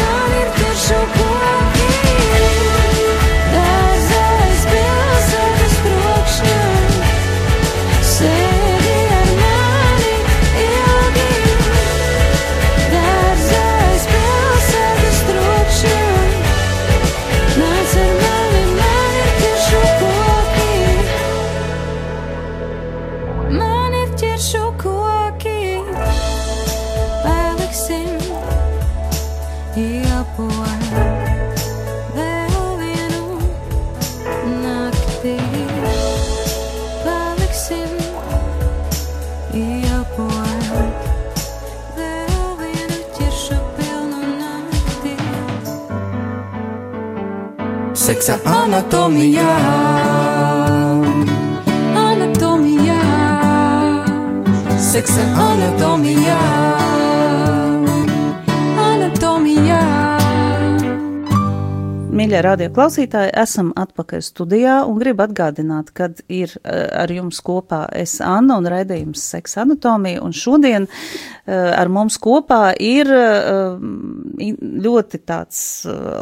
Seksa 48.30 48.62
anatomijā. 48.62 49.54
Anatomijā. 51.98 53.00
Seksa 54.78 55.24
anatomijā. 55.48 56.38
Mīļie 62.20 62.40
radioklausītāji, 62.44 63.30
esam 63.38 63.70
atpakaļ 63.80 64.20
studijā 64.22 64.74
un 64.84 64.98
gribu 65.00 65.22
atgādināt, 65.24 65.88
kad 65.96 66.18
ir 66.28 66.52
eh, 66.58 66.82
ar 67.00 67.10
jums 67.14 67.38
kopā 67.42 67.84
es 67.96 68.18
Anna 68.20 68.58
un 68.60 68.68
raidījums 68.68 69.22
Seksa 69.32 69.62
anatomija, 69.62 70.20
un 70.26 70.34
šodien 70.36 70.84
eh, 70.86 71.54
ar 71.54 71.88
mums 71.88 72.18
kopā 72.20 72.74
ir 72.76 73.08
eh, 73.14 74.50
ļoti 74.84 75.22
tāds 75.24 75.62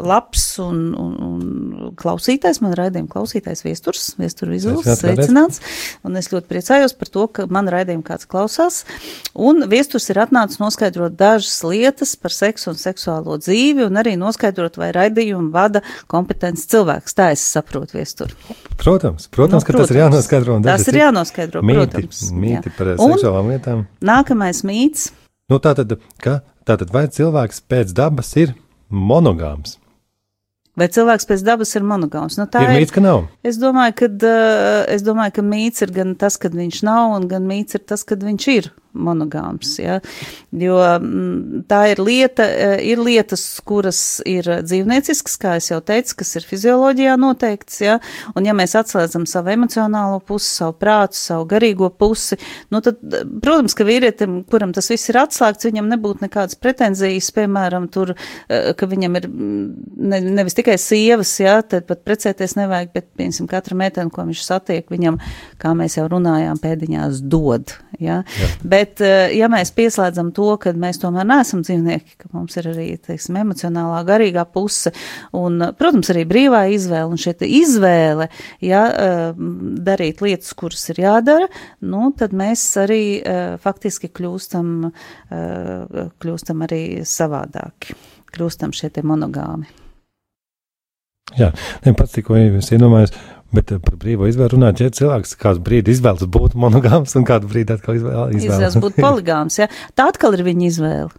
labs 0.07 0.45
un, 0.63 0.85
un, 0.95 1.17
un 1.25 1.68
klausītājs, 1.97 2.61
man 2.63 2.75
raidījuma 2.77 3.09
klausītājs 3.11 3.63
viesturs, 3.65 4.05
viesturu 4.19 4.53
vizuls, 4.53 4.87
sveicināts, 4.99 5.61
un 6.05 6.19
es 6.19 6.29
ļoti 6.33 6.49
priecājos 6.51 6.95
par 6.99 7.11
to, 7.13 7.25
ka 7.33 7.47
man 7.51 7.69
raidījuma 7.71 8.05
kāds 8.05 8.29
klausās, 8.29 8.81
un 9.33 9.65
viesturs 9.71 10.09
ir 10.11 10.21
atnācis 10.25 10.61
noskaidrot 10.61 11.17
dažas 11.19 11.57
lietas 11.65 12.15
par 12.19 12.35
seksu 12.35 12.73
un 12.73 12.79
seksuālo 12.79 13.39
dzīvi, 13.41 13.87
un 13.87 14.01
arī 14.01 14.15
noskaidrot, 14.19 14.79
vai 14.81 14.91
raidījumu 14.95 15.49
vada 15.55 15.83
kompetents 16.11 16.67
cilvēks. 16.69 17.17
Tā 17.17 17.31
es 17.35 17.43
saprotu, 17.43 17.97
viestur. 17.97 18.35
Protams, 18.79 19.27
protams, 19.31 19.63
nu, 19.63 19.67
ka 19.67 19.73
protams. 19.73 19.89
tas 19.89 19.95
ir 19.95 20.01
jānoskaidro. 20.03 20.59
Tas 20.67 20.87
ir 20.87 20.99
jānoskaidro, 21.01 21.63
mīti, 21.65 21.89
protams. 21.89 22.23
Mīti 22.35 22.71
jā. 22.71 22.77
par 22.77 22.93
seksuālām 22.99 23.51
lietām. 23.53 23.83
Nākamais 24.05 24.63
mīts. 24.67 25.09
Nu, 25.49 25.57
tātad, 25.63 25.97
ka, 26.21 26.39
tātad, 26.69 26.91
vai 26.93 27.07
cilvēks 27.09 27.63
pēc 27.65 27.93
dabas 27.97 28.35
ir 28.37 28.53
monogāms? 28.93 29.78
Vai 30.77 30.87
cilvēks 30.93 31.25
pēc 31.27 31.41
dabas 31.43 31.71
ir 31.75 31.85
monogāms? 31.87 32.37
Nu, 32.39 32.45
tā 32.51 32.61
ir 32.67 32.75
mīts, 32.77 32.93
ka 32.93 33.01
nav. 33.03 33.25
Es 33.43 33.57
domāju, 33.59 33.95
ka, 33.99 34.09
uh, 34.29 34.83
es 34.93 35.03
domāju, 35.03 35.39
ka 35.39 35.45
mīts 35.45 35.83
ir 35.85 35.93
gan 35.95 36.13
tas, 36.19 36.37
kad 36.39 36.55
viņš 36.55 36.83
nav, 36.87 37.15
un 37.17 37.25
gan 37.31 37.47
mīts 37.49 37.79
ir 37.79 37.83
tas, 37.89 38.05
kad 38.07 38.23
viņš 38.23 38.47
ir 38.53 38.69
monogāms. 38.93 39.75
Ja? 39.79 39.99
Jo 40.51 40.77
mm, 40.81 41.63
tā 41.69 41.81
ir 41.93 42.01
lieta, 42.03 42.45
eh, 42.45 42.75
ir 42.89 43.01
lietas, 43.03 43.43
kuras 43.67 44.19
ir 44.27 44.47
dzīvnieciskas, 44.65 45.37
kā 45.41 45.55
es 45.59 45.69
jau 45.71 45.79
teicu, 45.85 46.17
kas 46.21 46.35
ir 46.39 46.47
fizioloģijā 46.49 47.15
noteikts. 47.21 47.81
Ja? 47.85 47.99
Un 48.35 48.47
ja 48.49 48.55
mēs 48.57 48.75
atslēdzam 48.79 49.27
savu 49.29 49.53
emocionālo 49.53 50.19
pusi, 50.25 50.49
savu 50.59 50.75
prātu, 50.79 51.19
savu 51.19 51.47
garīgo 51.49 51.91
pusi, 51.93 52.39
nu 52.73 52.81
tad, 52.85 53.01
protams, 53.43 53.75
ka 53.77 53.87
vīrietim, 53.87 54.41
kuram 54.49 54.73
tas 54.75 54.89
viss 54.91 55.11
ir 55.11 55.21
atslēgts, 55.21 55.69
viņam 55.69 55.89
nebūtu 55.93 56.25
nekādas 56.25 56.57
pretenzijas, 56.59 57.29
piemēram, 57.35 57.89
tur, 57.93 58.15
eh, 58.49 58.71
ka 58.77 58.89
viņam 58.89 59.19
ir 59.21 59.29
mm, 59.29 59.67
ne, 60.11 60.21
nevis 60.39 60.57
tikai 60.57 60.79
sievas, 60.81 61.35
ja, 61.41 61.59
tad 61.61 61.87
pat 61.89 62.03
precēties 62.07 62.57
nevajag, 62.59 62.93
bet, 62.95 63.09
piemēram, 63.19 63.49
katra 63.49 63.77
meitene, 63.77 64.13
ko 64.13 64.25
viņš 64.25 64.43
satiek, 64.45 64.89
viņam, 64.89 65.19
kā 65.61 65.75
mēs 65.77 65.99
jau 65.99 66.07
runājām, 66.09 66.59
pēdiņās 66.63 67.21
dod. 67.29 67.75
Ja? 67.99 68.21
Ja. 68.39 68.47
Bet, 68.63 68.78
eh, 69.03 69.31
ja 69.37 69.49
mēs 69.51 69.71
pieslēdzam 69.75 70.31
to, 70.35 70.47
ka 70.61 70.73
mēs 70.77 71.01
tomēr 71.01 71.27
neesam 71.27 71.63
dzīvnieki, 71.65 72.17
ka 72.21 72.29
mums 72.35 72.57
ir 72.59 72.69
arī, 72.71 72.87
teiksim, 73.03 73.39
emocionālā, 73.41 74.01
garīgā 74.07 74.45
puse, 74.53 74.93
un, 75.37 75.59
protams, 75.79 76.11
arī 76.13 76.25
brīvā 76.29 76.63
izvēle, 76.75 77.09
un 77.11 77.19
šī 77.21 77.35
izvēle, 77.61 78.29
ja 78.65 78.83
eh, 78.89 79.23
darīt 79.89 80.23
lietas, 80.25 80.53
kuras 80.59 80.87
ir 80.93 81.03
jādara, 81.03 81.49
nu, 81.81 82.09
tad 82.17 82.35
mēs 82.37 82.65
arī 82.81 83.03
eh, 83.19 83.43
faktiski 83.61 84.11
kļūstam, 84.13 84.71
kļūstam 85.29 86.63
arī 86.65 86.81
savādāki, 87.07 87.95
kļūstam 88.33 88.73
šie 88.75 88.91
monogāmi. 89.05 89.69
Jā, 91.37 91.51
pats 91.93 92.15
tikko 92.15 92.37
es 92.39 92.71
iedomājos, 92.73 93.13
Bet 93.55 93.71
eh, 93.73 93.79
par 93.81 93.97
brīvo 94.01 94.27
izvēli 94.29 94.53
runājot, 94.55 94.83
ja 94.83 94.97
cilvēks 94.99 95.33
kādu 95.39 95.63
brīdi 95.65 95.95
izvēlas 95.95 96.27
būt 96.29 96.57
monogāms 96.59 97.15
un 97.17 97.25
kādu 97.27 97.49
brīdi 97.49 97.73
atkal 97.73 97.97
izvēlas 97.97 98.37
izvēlas 98.37 98.77
būt 98.83 98.99
poligāms, 99.05 99.57
ja? 99.61 99.69
tā 99.97 100.09
atkal 100.13 100.37
ir 100.37 100.45
viņa 100.47 100.69
izvēle. 100.69 101.09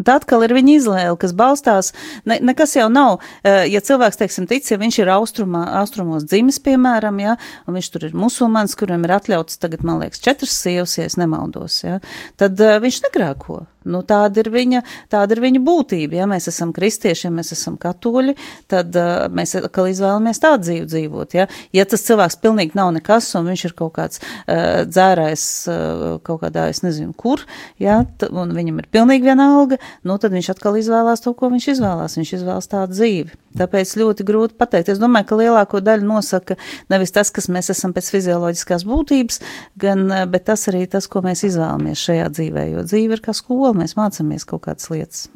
Tā 0.00 0.14
atkal 0.20 0.44
ir 0.46 0.54
viņa 0.54 0.74
izvēle, 0.78 1.16
kas 1.20 1.32
balstās. 1.36 1.90
Ne, 2.28 2.38
nekas 2.46 2.76
jau 2.76 2.86
nav, 2.92 3.18
eh, 3.42 3.66
ja 3.68 3.82
cilvēks, 3.84 4.20
teiksim, 4.20 4.46
tic, 4.48 4.68
ja 4.70 4.78
viņš 4.80 5.00
ir 5.02 5.10
austrumā, 5.12 5.64
austrumos 5.80 6.24
dzimis, 6.24 6.60
piemēram, 6.62 7.18
ja, 7.20 7.34
un 7.66 7.76
viņš 7.76 7.90
tur 7.92 8.06
ir 8.08 8.14
musulmanis, 8.16 8.78
kuriem 8.78 9.04
ir 9.04 9.16
atļauts 9.18 9.58
tagad, 9.60 9.82
man 9.84 10.00
liekas, 10.04 10.22
četras 10.22 10.54
sievas, 10.54 10.94
ja 10.96 11.08
es 11.10 11.18
nemaldos, 11.20 11.82
ja, 11.82 11.98
tad 12.40 12.62
uh, 12.62 12.78
viņš 12.80 13.02
negrēko. 13.08 13.64
Nu, 13.88 14.02
tāda, 14.04 14.42
ir 14.42 14.50
viņa, 14.52 14.82
tāda 15.12 15.36
ir 15.36 15.40
viņa 15.40 15.62
būtība. 15.64 16.18
Ja 16.18 16.26
mēs 16.28 16.50
esam 16.50 16.74
kristieši, 16.76 17.26
ja 17.28 17.32
mēs 17.32 17.54
esam 17.56 17.78
katoļi, 17.80 18.34
tad 18.68 18.96
uh, 18.98 19.24
mēs 19.32 19.56
atkal 19.56 19.88
izvēlamies 19.88 20.42
tādu 20.42 20.66
dzīvi 20.66 20.88
dzīvot. 20.90 21.36
Ja? 21.38 21.46
ja 21.72 21.86
tas 21.88 22.04
cilvēks 22.04 22.36
pilnīgi 22.42 22.76
nav 22.76 22.92
nekas, 22.98 23.30
un 23.40 23.48
viņš 23.48 23.64
ir 23.70 23.76
kaut 23.78 23.94
kāds 23.96 24.20
uh, 24.20 24.82
dzērājs 24.84 25.46
uh, 25.72 26.04
kaut 26.26 26.42
kādā, 26.44 26.68
es 26.72 26.82
nezinu, 26.84 27.14
kur, 27.16 27.46
ja? 27.80 28.02
Un 28.30 28.52
viņam 28.56 28.82
ir 28.82 28.90
pilnīgi 28.92 29.30
vienalga, 29.30 29.80
nu, 30.04 30.18
tad 30.20 30.36
viņš 30.36 30.52
atkal 30.52 30.76
izvēlās 30.80 31.24
to, 31.24 31.32
ko 31.36 31.48
viņš 31.54 31.70
izvēlās. 31.76 32.18
Viņš 32.20 32.34
izvēlas 32.36 32.68
tādu 32.68 32.98
dzīvi. 32.98 33.38
Tāpēc 33.58 33.96
ļoti 33.98 34.24
grūti 34.28 34.54
pateikt. 34.60 34.92
Es 34.92 35.00
domāju, 35.00 35.26
ka 35.26 35.40
lielāko 35.40 35.80
daļu 35.82 36.06
nosaka 36.06 36.54
nevis 36.92 37.10
tas, 37.16 37.32
kas 37.34 37.48
mēs 37.50 37.72
esam 37.72 37.94
pēc 37.96 38.12
fizioloģiskās 38.12 38.84
būtības, 38.86 39.40
gan, 39.80 40.04
bet 40.30 40.46
tas 40.52 40.68
arī 40.70 40.84
tas, 40.90 41.08
ko 41.10 41.24
mēs 41.24 41.42
izvēlamies 41.48 42.04
šajā 42.04 42.28
dzīvē, 42.36 42.68
jo 42.76 42.84
dzīve 42.86 43.18
ir 43.18 43.24
kā 43.24 43.34
skola 43.34 43.69
skola 43.70 43.84
mēs 43.84 43.96
mācāmies 43.98 44.46
kaut 44.48 44.64
kādas 44.66 44.90
lietas. 44.90 45.28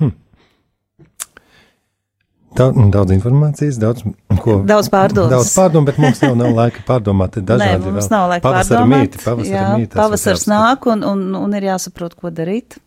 Hmm. 0.00 0.14
Daudz, 2.56 2.78
daudz 2.92 3.12
informācijas, 3.12 3.76
daudz, 3.76 4.06
ko, 4.40 4.62
daudz 4.64 4.88
pārdomas. 4.88 5.34
Daudz 5.34 5.52
pārdomu, 5.52 5.86
bet 5.90 5.98
mums 6.00 6.22
jau 6.22 6.32
nav 6.38 6.54
laika 6.56 6.80
pārdomāt. 6.86 7.36
Dažādi 7.36 7.84
Nē, 7.84 7.92
mums 7.92 8.08
nav 8.12 8.30
laika 8.30 8.46
pavasara 8.46 8.80
pārdomāt. 8.80 9.04
Mīti, 9.04 9.22
pavasara 9.24 9.58
jā, 9.58 9.66
mīti, 9.76 9.92
pavasars 9.98 10.46
nāk 10.48 10.88
un, 10.88 11.04
un, 11.04 11.26
un 11.36 11.58
ir 11.58 11.68
jāsaprot, 11.68 12.16
ko 12.16 12.32
darīt. 12.32 12.78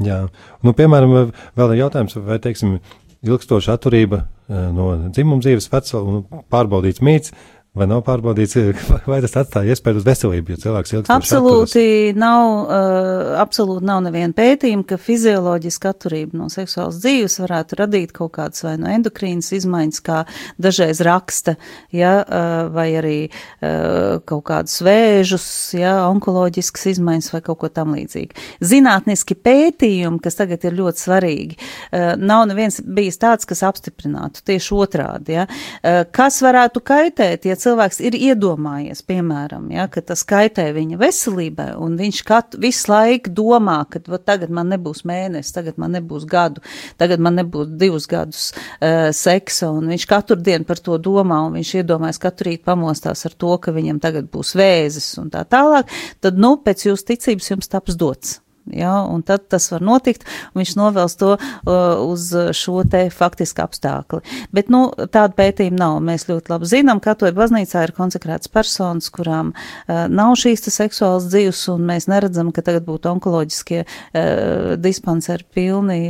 Jā, 0.00 0.22
nu, 0.64 0.72
piemēram, 0.72 1.34
vēl 1.60 1.74
ir 1.74 1.82
jautājums, 1.82 2.16
vai, 2.24 2.40
teiksim, 2.40 2.78
ilgstoša 3.20 3.76
atturība 3.76 4.22
eh, 4.24 4.70
no 4.72 4.94
dzimuma 5.10 5.44
dzīves 5.44 5.68
vecuma 5.68 6.22
un 6.22 6.46
pārbaudīts 6.48 7.04
mīts 7.04 7.34
Vai 7.70 7.86
nav 7.86 8.00
pārbaudīts, 8.02 8.56
vai 9.10 9.20
tas 9.22 9.36
atstāja 9.38 9.70
iespēju 9.70 10.00
uz 10.00 10.06
veselību, 10.08 10.56
ja 10.56 10.58
cilvēks 10.58 10.92
ilgstoši 10.96 11.14
Absolūti 11.14 11.82
atturas? 11.84 12.16
nav, 12.18 12.46
uh, 12.64 13.34
absolūti 13.38 13.86
nav 13.86 14.00
neviena 14.02 14.34
pētījuma, 14.34 14.82
ka 14.90 14.98
fizioloģiska 14.98 15.92
atturība 15.94 16.34
no 16.40 16.48
seksuālas 16.50 16.98
dzīves 16.98 17.38
varētu 17.44 17.78
radīt 17.78 18.14
kaut 18.16 18.32
kādas 18.34 18.64
vai 18.66 18.72
no 18.80 18.90
endokrīnas 18.90 19.52
izmaiņas, 19.54 20.00
kā 20.02 20.24
dažreiz 20.58 20.98
raksta, 21.06 21.54
ja, 21.94 22.16
uh, 22.24 22.72
vai 22.74 22.88
arī 22.98 23.14
uh, 23.28 24.18
kaut 24.26 24.42
kādus 24.50 24.74
vēžus, 24.82 25.46
ja, 25.78 25.94
onkoloģiskas 26.08 26.88
izmaiņas 26.96 27.30
vai 27.36 27.42
kaut 27.52 27.60
ko 27.62 27.70
tam 27.70 27.94
līdzīgi. 27.94 28.34
Zinātniski 28.66 29.38
pētījumi, 29.38 30.18
kas 30.26 30.40
tagad 30.40 30.66
ir 30.66 30.74
ļoti 30.80 31.04
svarīgi, 31.04 31.60
uh, 31.60 32.18
nav 32.18 32.48
neviens 32.50 32.82
bijis 32.82 33.22
tāds, 33.22 33.46
kas 33.46 33.62
apstiprinātu 33.70 34.42
tieši 34.42 34.74
otrādi, 34.74 35.38
ja. 35.38 35.46
Uh, 35.46 36.02
kas 36.10 36.42
varētu 36.42 36.82
kaitēt, 36.82 37.46
ja 37.46 37.59
cilvēks 37.60 38.00
ir 38.04 38.16
iedomājies, 38.18 39.02
piemēram, 39.06 39.68
ja, 39.74 39.86
ka 39.92 40.02
tas 40.04 40.24
kaitē 40.28 40.66
viņa 40.76 40.98
veselībai, 41.00 41.68
un 41.80 41.96
viņš 42.00 42.20
katru, 42.26 42.60
visu 42.64 42.90
laiku 42.90 43.32
domā, 43.36 43.78
ka 43.90 44.02
tagad 44.18 44.52
man 44.54 44.72
nebūs 44.74 45.04
mēnesis, 45.08 45.54
tagad 45.56 45.80
man 45.80 45.94
nebūs 45.98 46.26
gadu, 46.30 46.64
tagad 47.00 47.22
man 47.22 47.38
nebūs 47.40 47.72
divus 47.80 48.08
gadus 48.10 48.50
uh, 48.52 49.08
seksa, 49.16 49.70
un 49.76 49.92
viņš 49.92 50.08
katru 50.10 50.38
dienu 50.40 50.68
par 50.68 50.82
to 50.82 50.98
domā, 51.00 51.42
un 51.46 51.58
viņš 51.60 51.74
iedomājas 51.82 52.20
katru 52.22 52.50
rītu 52.50 52.66
pamostās 52.68 53.26
ar 53.28 53.36
to, 53.36 53.56
ka 53.62 53.74
viņam 53.76 54.02
tagad 54.02 54.30
būs 54.32 54.56
vēzis 54.58 55.12
un 55.22 55.32
tā 55.32 55.46
tālāk, 55.48 55.90
tad, 56.20 56.40
nu, 56.40 56.56
pēc 56.64 56.88
jūsu 56.90 57.12
ticības 57.14 57.52
jums 57.54 57.70
taps 57.72 57.98
dots. 58.00 58.38
Ja, 58.70 59.00
un 59.02 59.22
tad 59.26 59.48
tas 59.50 59.66
var 59.72 59.82
notikt, 59.82 60.26
un 60.52 60.60
viņš 60.60 60.74
novēls 60.78 61.16
to 61.18 61.32
uh, 61.34 61.72
uz 62.04 62.28
šo 62.56 62.84
te 62.90 63.06
faktisku 63.10 63.64
apstākli. 63.64 64.20
Bet, 64.54 64.70
nu, 64.70 64.84
tāda 65.00 65.32
pētījuma 65.38 65.80
nav. 65.80 65.96
Mēs 66.06 66.28
ļoti 66.28 66.52
labi 66.52 66.70
zinām, 66.70 67.00
ka 67.02 67.14
katoļu 67.14 67.38
baznīcā 67.38 67.86
ir 67.86 67.94
konsekrētas 67.96 68.52
personas, 68.52 69.10
kurām 69.10 69.54
uh, 69.56 70.04
nav 70.12 70.36
šīs 70.38 70.66
te 70.66 70.74
seksuālas 70.74 71.30
dzīves, 71.32 71.64
un 71.74 71.88
mēs 71.90 72.06
neredzam, 72.12 72.52
ka 72.54 72.64
tagad 72.66 72.86
būtu 72.86 73.10
onkoloģiskie 73.16 73.82
uh, 73.82 74.74
dispanseri 74.78 75.48
pilni 75.56 76.00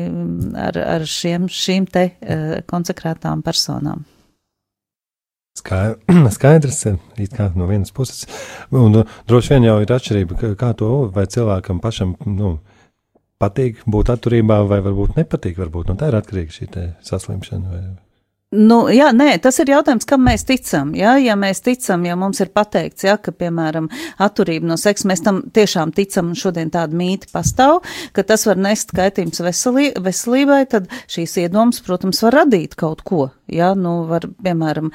ar, 0.61 0.83
ar 0.99 1.09
šiem, 1.09 1.49
šīm 1.49 1.89
te 1.91 2.11
uh, 2.11 2.57
konsekrētām 2.69 3.47
personām. 3.47 4.10
Skaidrs, 6.37 6.83
it 7.21 7.37
kā 7.37 7.51
no 7.59 7.69
vienas 7.71 7.95
puses. 7.95 8.27
Un 8.75 9.03
droši 9.29 9.55
vien 9.55 9.69
jau 9.69 9.79
ir 9.83 9.95
atšķirība, 9.97 10.55
kā 10.61 10.73
to, 10.79 10.91
vai 11.15 11.27
cilvēkam 11.31 11.81
pašam, 11.83 12.17
nu, 12.27 12.59
patīk 13.41 13.83
būt 13.89 14.13
atturībā, 14.17 14.63
vai 14.69 14.83
varbūt 14.85 15.19
nepatīk, 15.21 15.59
varbūt 15.61 15.91
no 15.91 15.99
tā 16.01 16.11
ir 16.11 16.21
atkarīga 16.21 16.57
šī 16.57 16.71
saslimšana. 17.07 17.73
Vai... 17.73 18.10
Nu, 18.51 18.89
jā, 18.91 19.13
nē, 19.15 19.37
tas 19.39 19.61
ir 19.63 19.71
jautājums, 19.71 20.03
kam 20.11 20.25
mēs 20.27 20.43
ticam. 20.43 20.89
Jā? 20.99 21.13
Ja 21.23 21.37
mēs 21.39 21.61
ticam, 21.63 22.03
ja 22.03 22.17
mums 22.19 22.41
ir 22.43 22.49
pateikts, 22.51 23.05
jā, 23.07 23.15
ka, 23.23 23.31
piemēram, 23.31 23.87
atturība 24.19 24.67
no 24.67 24.75
seksa, 24.75 25.07
mēs 25.07 25.23
tam 25.23 25.39
tiešām 25.55 25.93
ticam, 25.95 26.33
un 26.33 26.39
šodien 26.39 26.73
tāda 26.75 26.99
mīta 26.99 27.31
pastāv, 27.31 27.85
ka 28.11 28.25
tas 28.27 28.49
var 28.51 28.59
nest 28.59 28.91
kaitījums 28.97 29.39
veselī, 29.47 29.93
veselībai, 30.03 30.65
tad 30.73 30.91
šīs 31.07 31.37
iedomas, 31.45 31.79
protams, 31.87 32.25
var 32.27 32.41
radīt 32.41 32.75
kaut 32.75 33.05
ko. 33.07 33.29
Jā, 33.51 33.73
nu, 33.79 34.05
var, 34.07 34.27
piemēram, 34.43 34.91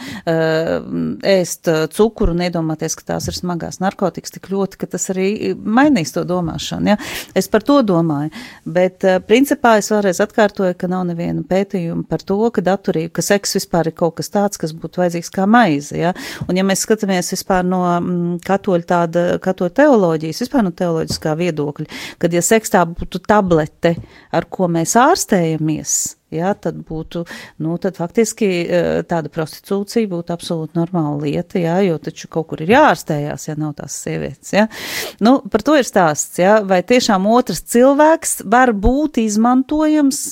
ēst 1.27 1.71
cukuru 1.95 2.35
un 2.35 2.43
iedomāties, 2.45 2.95
ka 2.99 3.07
tās 3.13 3.27
ir 3.31 3.35
smagās 3.35 3.81
narkotikas 3.83 4.35
tik 4.35 4.47
ļoti, 4.51 4.79
ka 4.79 4.87
tas 4.95 5.09
arī 5.11 5.53
mainīs 5.55 6.11
to 6.15 6.23
domāšanu. 6.27 6.93
Jā? 6.93 6.99
Es 7.35 7.51
par 7.51 7.63
to 7.67 7.81
domāju. 7.87 8.31
Bet, 8.63 9.03
principā, 9.27 9.77
es 9.79 9.91
vēlreiz 9.91 10.23
atkārtoju, 10.23 10.75
ka 10.79 10.91
nav 10.91 11.03
neviena 11.09 11.43
pētījuma 11.47 12.07
par 12.07 12.23
to, 12.23 12.39
ka 12.55 12.63
atturība, 12.75 13.17
ka 13.17 13.27
seks 13.27 13.44
laiks 13.45 13.55
vispār 13.60 13.89
ir 13.89 13.95
kaut 13.95 14.17
kas 14.17 14.31
tāds, 14.34 14.58
kas 14.58 14.73
būtu 14.73 15.01
vajadzīgs 15.03 15.31
kā 15.34 15.45
maize. 15.45 15.95
Ja? 15.97 16.13
Un 16.49 16.58
ja 16.58 16.65
mēs 16.65 16.86
skatāmies 16.86 17.31
vispār 17.34 17.63
no 17.65 17.84
mm, 17.99 18.41
katoļu 18.45 18.86
tāda, 18.89 19.25
katoļu 19.39 19.75
teoloģijas, 19.75 20.41
vispār 20.45 20.65
no 20.65 20.73
teoloģiskā 20.73 21.36
viedokļa, 21.38 21.88
kad 22.19 22.34
ja 22.34 22.41
seks 22.41 22.73
tā 22.73 22.86
būtu 22.86 23.21
tablete, 23.25 23.95
ar 24.31 24.49
ko 24.49 24.67
mēs 24.67 24.97
ārstējamies, 24.97 26.15
Jā, 26.34 26.49
tad 26.58 26.79
būtu, 26.84 27.21
nu, 27.63 27.75
tad 27.79 27.95
faktiski 27.95 28.47
e, 28.65 28.79
tāda 29.08 29.29
prostitūcija 29.31 30.10
būtu 30.12 30.34
absolūti 30.34 30.75
normāla 30.75 31.21
lieta, 31.21 31.62
jā, 31.62 31.75
jo 31.86 31.99
taču 32.01 32.27
kaut 32.34 32.49
kur 32.49 32.63
ir 32.65 32.73
jāārstējās, 32.73 33.45
ja 33.47 33.55
nav 33.62 33.75
tās 33.77 33.95
sievietes, 34.03 34.49
jā. 34.51 34.65
Nu, 35.23 35.38
par 35.53 35.63
to 35.63 35.77
ir 35.79 35.88
stāsts, 35.88 36.41
jā, 36.41 36.58
vai 36.65 36.81
tiešām 36.84 37.29
otrs 37.29 37.62
cilvēks 37.71 38.41
var 38.51 38.73
būt 38.73 39.21
izmantojams 39.21 40.25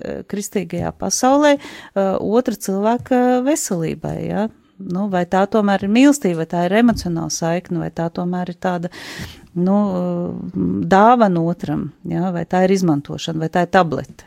kristīgajā 0.00 0.92
pasaulē 0.98 1.56
otra 1.94 2.56
cilvēka 2.56 3.20
veselībai. 3.46 4.16
Ja? 4.26 4.48
Nu, 4.82 5.06
vai 5.12 5.24
tā 5.30 5.44
tomēr 5.50 5.84
ir 5.86 5.92
mīlestība, 5.94 6.42
vai 6.42 6.48
tā 6.50 6.64
ir 6.66 6.78
emocionāla 6.80 7.30
saikne, 7.30 7.82
vai 7.84 7.90
tā 7.94 8.08
tomēr 8.14 8.50
ir 8.50 8.58
tāda 8.58 8.90
nu, 9.54 9.76
dāvana 10.90 11.44
otram, 11.46 11.90
ja? 12.08 12.32
vai 12.34 12.44
tā 12.48 12.64
ir 12.66 12.74
izmantošana, 12.78 13.44
vai 13.44 13.50
tā 13.52 13.66
ir 13.66 13.72
tablete. 13.74 14.26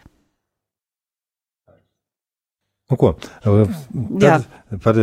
Nu, 2.85 2.97
ko? 3.01 3.15
Tad 4.21 4.45
par 4.83 4.99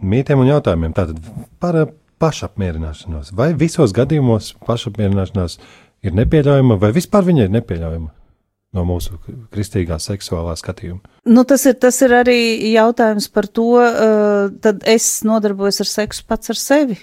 mītiem 0.00 0.40
un 0.40 0.48
jautājumiem. 0.48 0.94
Tātad 0.96 1.20
par 1.60 1.82
pašapmierināšanos. 2.22 3.34
Vai 3.36 3.50
visos 3.58 3.92
gadījumos 3.96 4.54
pašapmierināšanās 4.64 5.58
ir 6.06 6.16
nepieļaujama, 6.16 6.78
vai 6.80 6.94
vispār 6.96 7.26
viņa 7.28 7.46
ir 7.46 7.52
nepieļaujama? 7.58 8.08
No 8.76 8.84
mūsu 8.88 9.16
kristīgā 9.54 9.98
seksuālā 10.02 10.54
skatījuma. 10.60 11.00
Nu, 11.26 11.44
tas, 11.48 11.64
ir, 11.68 11.76
tas 11.80 11.98
ir 12.04 12.14
arī 12.16 12.38
jautājums 12.72 13.28
par 13.32 13.48
to, 13.48 13.72
uh, 13.80 14.52
tad 14.62 14.84
es 14.88 15.08
nodarbojos 15.26 15.82
ar 15.82 15.90
seksu 15.90 16.26
pats 16.28 16.52
ar 16.54 16.60
sevi. 16.60 17.00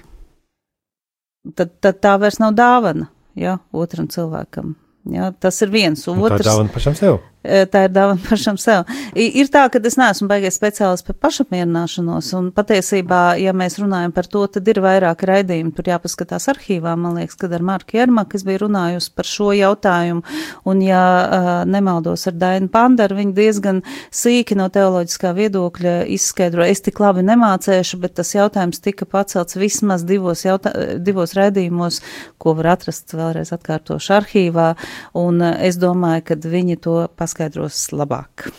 Tad, 1.58 1.76
tad 1.84 2.00
tā 2.04 2.16
vairs 2.22 2.40
nav 2.40 2.54
dāvana, 2.56 3.10
ja, 3.36 3.58
otram 3.76 4.08
cilvēkam. 4.12 4.78
Ja, 5.12 5.34
tas 5.36 5.60
ir 5.66 5.74
viens. 5.74 6.06
Otrs, 6.08 6.38
tā 6.38 6.40
ir 6.40 6.48
dāvana 6.48 6.72
pašam 6.72 6.96
sev. 6.96 7.20
Eh, 7.44 7.66
tā 7.68 7.82
ir 7.88 7.92
dāvana 7.92 8.22
pašam 8.30 8.58
sev. 8.60 8.88
Ir 9.20 9.50
tā, 9.52 9.66
ka 9.72 9.82
es 9.84 9.98
neesmu 10.00 10.30
baigies 10.32 10.56
speciālists 10.56 11.04
par 11.04 11.18
pašapmierināšanos, 11.26 12.30
un 12.40 12.50
patiesībā, 12.56 13.36
ja 13.42 13.52
mēs 13.56 13.76
runājam 13.82 14.14
par 14.16 14.30
to, 14.32 14.46
tad 14.48 14.68
ir 14.72 14.80
vairāk 14.84 15.26
raidījumi, 15.28 15.74
tur 15.76 15.92
jāpaskatās 15.92 16.48
arhīvā, 16.54 16.96
man 17.00 17.20
liekas, 17.20 17.36
kad 17.42 17.52
ar 17.52 17.66
Marku 17.68 18.00
Jermaku 18.00 18.40
es 18.40 18.46
biju 18.48 18.62
runājusi 18.64 19.12
par 19.18 19.28
šo 19.28 19.50
jautājumu, 19.58 20.24
un 20.72 20.84
ja 20.86 21.02
uh, 21.04 21.50
nemaldos 21.68 22.24
ar 22.32 22.38
Dainu 22.40 22.72
Pandaru, 22.72 23.20
viņi 23.20 23.36
diezgan 23.36 23.84
sīki 24.08 24.56
no 24.56 24.70
teoloģiskā 24.72 25.34
viedokļa 25.36 25.98
izskaidro, 26.16 26.64
es 26.64 26.84
tik 26.86 27.04
labi 27.04 27.26
nemācēšu, 27.28 28.00
bet 28.06 28.16
tas 28.22 28.32
jautājums 28.38 28.80
tika 28.84 29.08
pacelts 29.10 29.60
vismaz 29.60 30.08
divos, 30.08 30.46
jautā, 30.48 30.72
divos 31.04 31.36
raidījumos, 31.36 32.00
ko 32.40 32.56
var 32.56 32.78
atrast 32.78 33.12
vēlreiz 33.18 33.52
atkārtoši 33.52 34.16
arhīvā, 34.22 34.72
un 35.20 35.44
uh, 35.44 35.60
es 35.60 35.82
domāju, 35.82 36.24
ka 36.32 36.40
viņi 36.40 36.80
to 36.88 36.98
paskatās 37.12 37.33
paskaidros 37.34 37.90
labāk. 37.92 38.52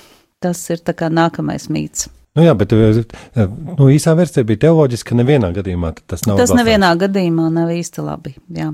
Tas 0.43 0.59
ir 0.71 0.83
tā 0.83 0.95
kā 0.95 1.09
nākamais 1.09 1.69
mīts. 1.71 2.09
Nu 2.35 2.43
jā, 2.43 2.55
bet 2.59 2.73
nu, 2.75 3.87
īsā 3.95 4.17
versija 4.19 4.45
bija 4.45 4.67
teoloģiska, 4.67 5.13
ka 5.13 5.19
nevienā 5.21 5.53
gadījumā 5.55 5.93
tas 6.03 6.27
nav. 6.27 6.37
Tas 6.41 6.51
balstās. 6.51 6.59
nevienā 6.59 6.91
gadījumā 6.99 7.47
nav 7.55 7.71
īsti 7.71 8.03
labi. 8.03 8.35
Jā. 8.51 8.73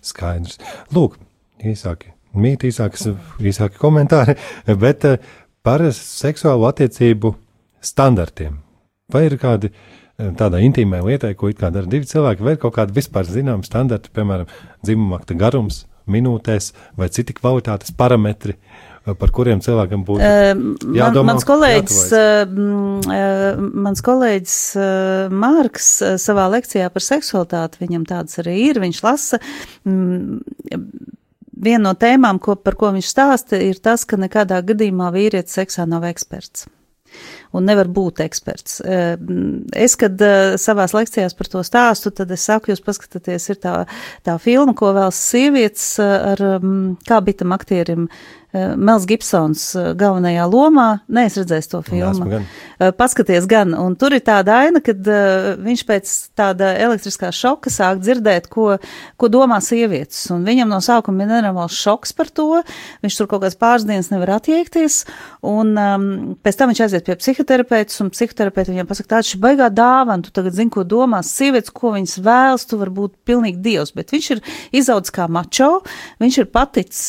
Skaidrs. 0.00 0.60
Lūk, 0.94 1.18
īsāki 1.58 2.14
mīt 2.30 2.62
īsākas, 2.62 3.08
īsāki 3.42 3.80
komentāri, 3.80 4.36
bet 4.78 5.02
par 5.66 5.82
seksuālu 5.96 6.68
attiecību 6.70 7.34
standartiem. 7.82 8.60
Vai 9.10 9.24
ir 9.26 9.34
kādi 9.42 9.72
tādā 10.38 10.60
intīmai 10.62 11.02
lietai, 11.02 11.34
ko 11.34 11.50
it 11.50 11.58
kā 11.58 11.72
dara 11.74 11.90
divi 11.90 12.06
cilvēki, 12.06 12.46
vai 12.46 12.54
ir 12.54 12.62
kaut 12.62 12.76
kādi 12.78 12.94
vispār 12.94 13.26
zināmi 13.26 13.66
standarti, 13.66 14.12
piemēram, 14.14 14.46
dzimumakta 14.86 15.34
garums 15.34 15.88
minūtēs 16.10 16.70
vai 16.98 17.10
citi 17.10 17.34
kvalitātes 17.34 17.90
parametri, 17.98 18.54
par 19.04 19.32
kuriem 19.34 19.62
cilvēkam 19.64 20.02
būtu 20.06 20.24
jādomā. 20.24 21.24
Man, 21.24 21.28
mans 21.32 21.46
kolēģis, 21.48 22.00
jātuvojas. 22.14 23.62
mans 23.86 24.02
kolēģis 24.06 24.56
Mārks 25.44 25.92
savā 26.20 26.48
lekcijā 26.56 26.90
par 26.92 27.06
seksualitāti, 27.06 27.80
viņam 27.84 28.08
tāds 28.08 28.42
arī 28.42 28.58
ir, 28.68 28.82
viņš 28.82 29.04
lasa. 29.06 29.40
Viena 31.60 31.84
no 31.84 31.94
tēmām, 31.96 32.40
ko, 32.40 32.56
par 32.56 32.76
ko 32.80 32.92
viņš 32.96 33.08
stāsta, 33.08 33.60
ir 33.60 33.80
tas, 33.84 34.04
ka 34.08 34.20
nekādā 34.20 34.60
gadījumā 34.64 35.10
vīrietis 35.16 35.58
seksā 35.60 35.88
nav 35.88 36.06
eksperts 36.08 36.68
un 37.50 37.64
nevar 37.66 37.88
būt 37.90 38.20
eksperts. 38.22 38.76
Es, 39.74 39.96
kad 39.98 40.20
savās 40.62 40.92
lekcijās 40.94 41.34
par 41.34 41.48
to 41.50 41.64
stāstu, 41.66 42.12
tad 42.14 42.30
es 42.30 42.44
saku, 42.46 42.70
jūs 42.70 42.84
paskatieties, 42.86 43.48
ir 43.50 43.58
tā, 43.58 43.72
tā 44.22 44.36
filma, 44.38 44.76
ko 44.78 44.92
vēl 44.94 45.10
sievietes 45.10 45.88
ar, 46.04 46.38
kā 47.08 47.18
bija 47.26 47.40
tam 47.42 47.56
aktierim, 47.56 48.06
Eh, 48.06 48.39
Mels 48.52 49.06
Gibsons 49.06 49.62
eh, 49.78 49.92
galvenajā 49.94 50.44
lomā. 50.50 50.88
Nē, 51.06 51.28
es 51.28 51.36
redzēju 51.38 51.68
to 51.70 51.80
filmu. 51.86 52.26
Gan. 52.32 52.46
Eh, 52.80 52.90
paskaties, 52.98 53.46
gan. 53.50 53.76
Un 53.78 53.94
tur 53.98 54.16
ir 54.16 54.24
tāda 54.26 54.56
aina, 54.64 54.82
kad 54.82 55.06
viņš 55.62 55.84
pēc 55.86 56.14
tāda 56.38 56.72
elektriskā 56.82 57.30
šoka 57.34 57.70
sāk 57.70 58.00
dzirdēt, 58.02 58.48
ko, 58.50 58.80
ko 59.20 59.30
domā 59.30 59.60
sievietes. 59.62 60.24
Un 60.34 60.42
viņam 60.48 60.72
no 60.72 60.80
sākuma 60.82 61.22
ir 61.22 61.30
nenormāls 61.30 61.76
šoks 61.78 62.14
par 62.18 62.32
to. 62.34 62.48
Viņš 63.04 63.20
tur 63.20 63.30
kaut 63.30 63.44
kāds 63.44 63.58
pāris 63.60 63.86
dienas 63.86 64.10
nevar 64.10 64.34
attiekties. 64.40 65.04
Un 65.46 65.70
um, 65.78 66.08
pēc 66.42 66.58
tam 66.58 66.72
viņš 66.72 66.82
aiziet 66.88 67.06
pie 67.06 67.18
psihoterapeitas, 67.20 68.00
un 68.02 68.10
psihoterapeita 68.10 68.74
viņam 68.74 68.90
pasaka, 68.90 69.12
tā 69.14 69.22
šī 69.30 69.38
baigā 69.44 69.70
dāvana, 69.70 70.24
tu 70.26 70.34
tagad 70.34 70.58
zini, 70.58 70.72
ko 70.74 70.82
domās 70.82 71.30
sievietes, 71.36 71.70
ko 71.74 71.94
viņas 71.94 72.18
vēlas, 72.26 72.66
tu 72.66 72.80
vari 72.82 72.96
būt 72.98 73.14
pilnīgi 73.28 73.62
dievs. 73.62 73.94
Bet 73.94 74.10
viņš 74.14 74.30
ir 74.34 74.42
izaudzis 74.82 75.14
kā 75.14 75.30
mačo, 75.30 75.70
viņš 76.22 76.42
ir 76.42 76.50
paticis 76.50 77.04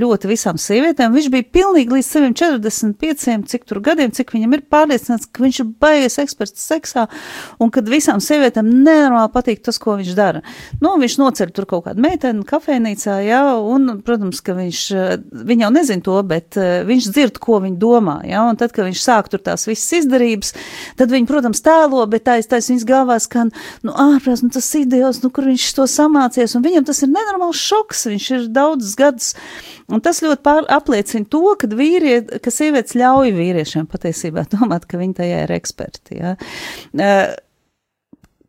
ļoti 0.00 0.32
visām 0.32 0.60
sievietēm 0.60 0.85
sievietēm, 0.86 1.14
viņš 1.16 1.28
bija 1.32 1.46
pilnīgi 1.52 1.94
līdz 1.96 2.06
saviem 2.06 2.34
45, 2.36 3.46
cik 3.50 3.64
tur 3.66 3.80
gadiem, 3.82 4.12
cik 4.14 4.32
viņam 4.34 4.54
ir 4.54 4.62
pārliecināts, 4.70 5.28
ka 5.32 5.42
viņš 5.42 5.58
ir 5.62 5.68
baigies 5.82 6.18
eksperts 6.22 6.66
seksā, 6.66 7.06
un 7.58 7.72
kad 7.74 7.88
visām 7.90 8.20
sievietēm 8.22 8.68
nenormāli 8.84 9.32
patīk 9.34 9.62
tas, 9.66 9.78
ko 9.82 9.96
viņš 9.98 10.12
dara. 10.16 10.42
Nu, 10.80 10.94
viņš 11.00 11.18
noceļ 11.18 11.52
tur 11.56 11.66
kaut 11.66 11.86
kādu 11.88 12.02
meiteni 12.04 12.44
kafejnīcā, 12.46 13.18
jā, 13.26 13.42
un, 13.58 13.98
protams, 14.06 14.42
ka 14.44 14.54
viņš, 14.56 14.82
viņa 15.50 15.66
jau 15.66 15.72
nezin 15.74 16.04
to, 16.06 16.16
bet 16.26 16.58
eh, 16.60 16.82
viņš 16.86 17.10
dzird, 17.10 17.40
ko 17.42 17.60
viņa 17.64 17.80
domā, 17.82 18.18
jā, 18.28 18.44
un 18.46 18.60
tad, 18.60 18.74
kad 18.76 18.86
viņš 18.86 19.02
sāk 19.02 19.30
tur 19.32 19.42
tās 19.42 19.66
visas 19.68 20.02
izdarības, 20.02 20.54
tad 21.00 21.14
viņi, 21.14 21.28
protams, 21.30 21.62
tēlo, 21.66 22.04
bet 22.10 22.26
tā, 22.28 22.38
tā 22.46 22.60
viņas 22.62 22.86
galvā 22.86 23.18
skan, 23.22 23.52
nu, 23.86 23.94
ārprās, 24.06 24.44
nu, 24.44 24.52
tas 24.54 24.70
ideāls, 24.78 25.22
nu, 25.24 25.32
kur 25.34 25.48
viņš 25.50 25.68
to 25.80 25.88
samācies, 25.90 26.54
un 26.56 26.64
viņam 26.66 26.86
tas 26.86 27.02
ir 27.02 27.12
nenormāls 27.12 27.60
šoks, 27.60 28.06
viņš 28.12 28.30
ir 28.36 28.48
daudzus 28.54 28.94
gadus, 28.98 29.32
un 29.90 30.02
tas 30.04 30.22
ļoti 30.22 30.42
pār, 30.44 30.66
apliecina 30.76 31.28
to, 31.32 31.42
ka, 31.60 31.70
vīrie, 31.72 32.20
ka 32.42 32.52
sievietes 32.52 32.96
ļauj 32.98 33.34
vīriešiem 33.36 33.88
patiesībā 33.90 34.46
domāt, 34.54 34.88
ka 34.88 35.00
viņi 35.02 35.20
tajā 35.22 35.42
ir 35.46 35.56
eksperti. 35.58 36.20
Ja? 36.22 36.36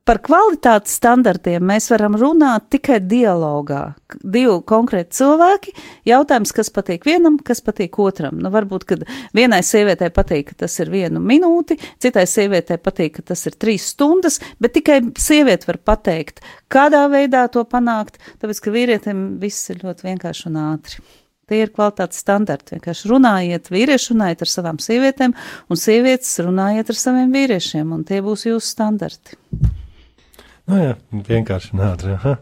Par 0.08 0.22
kvalitātes 0.24 0.94
standartiem 0.96 1.66
mēs 1.68 1.90
varam 1.92 2.14
runāt 2.16 2.70
tikai 2.72 3.02
dialogā. 3.04 3.82
Divi 4.24 4.54
konkrēti 4.72 5.18
cilvēki, 5.18 5.74
jautājums, 6.08 6.54
kas 6.56 6.72
patīk 6.72 7.04
vienam, 7.10 7.36
kas 7.44 7.60
patīk 7.66 8.00
otram. 8.00 8.38
Nu, 8.40 8.48
varbūt, 8.54 8.86
kad 8.88 9.04
vienai 9.36 9.60
sievietei 9.68 10.08
patīk, 10.16 10.54
ka 10.54 10.64
tas 10.64 10.80
ir 10.80 10.94
vienu 10.96 11.20
minūti, 11.20 11.76
citai 12.00 12.24
sievietei 12.24 12.80
patīk, 12.80 13.18
ka 13.18 13.28
tas 13.34 13.44
ir 13.52 13.60
trīs 13.60 13.92
stundas, 13.92 14.40
bet 14.64 14.78
tikai 14.80 15.02
sieviete 15.20 15.68
var 15.74 15.84
pateikt, 15.92 16.40
kādā 16.72 17.04
veidā 17.12 17.44
to 17.52 17.68
panākt, 17.68 18.22
tāpēc, 18.40 18.64
ka 18.64 18.78
vīrietim 18.80 19.32
viss 19.44 19.74
ir 19.76 19.84
ļoti 19.84 20.08
vienkārši 20.08 20.48
un 20.48 20.62
ātri. 20.70 21.04
Tie 21.48 21.62
ir 21.64 21.70
kvalitātes 21.72 22.20
standarti. 22.20 22.76
Vienkārši 22.76 23.08
runājiet, 23.08 23.70
vīrieši 23.72 24.12
runājiet 24.12 24.42
ar 24.44 24.50
savām 24.52 24.80
sievietēm, 24.84 25.36
un 25.72 25.80
sievietes 25.80 26.34
runājiet 26.44 26.92
ar 26.92 27.00
saviem 27.00 27.32
vīriešiem, 27.32 27.94
un 27.96 28.02
tie 28.08 28.20
būs 28.26 28.44
jūsu 28.50 28.68
standarti. 28.68 29.38
Nu 30.68 30.82
jā, 30.82 30.96
vienkārši 31.16 31.72
un 31.72 31.84
ātri. 31.88 32.12
Aha. 32.18 32.34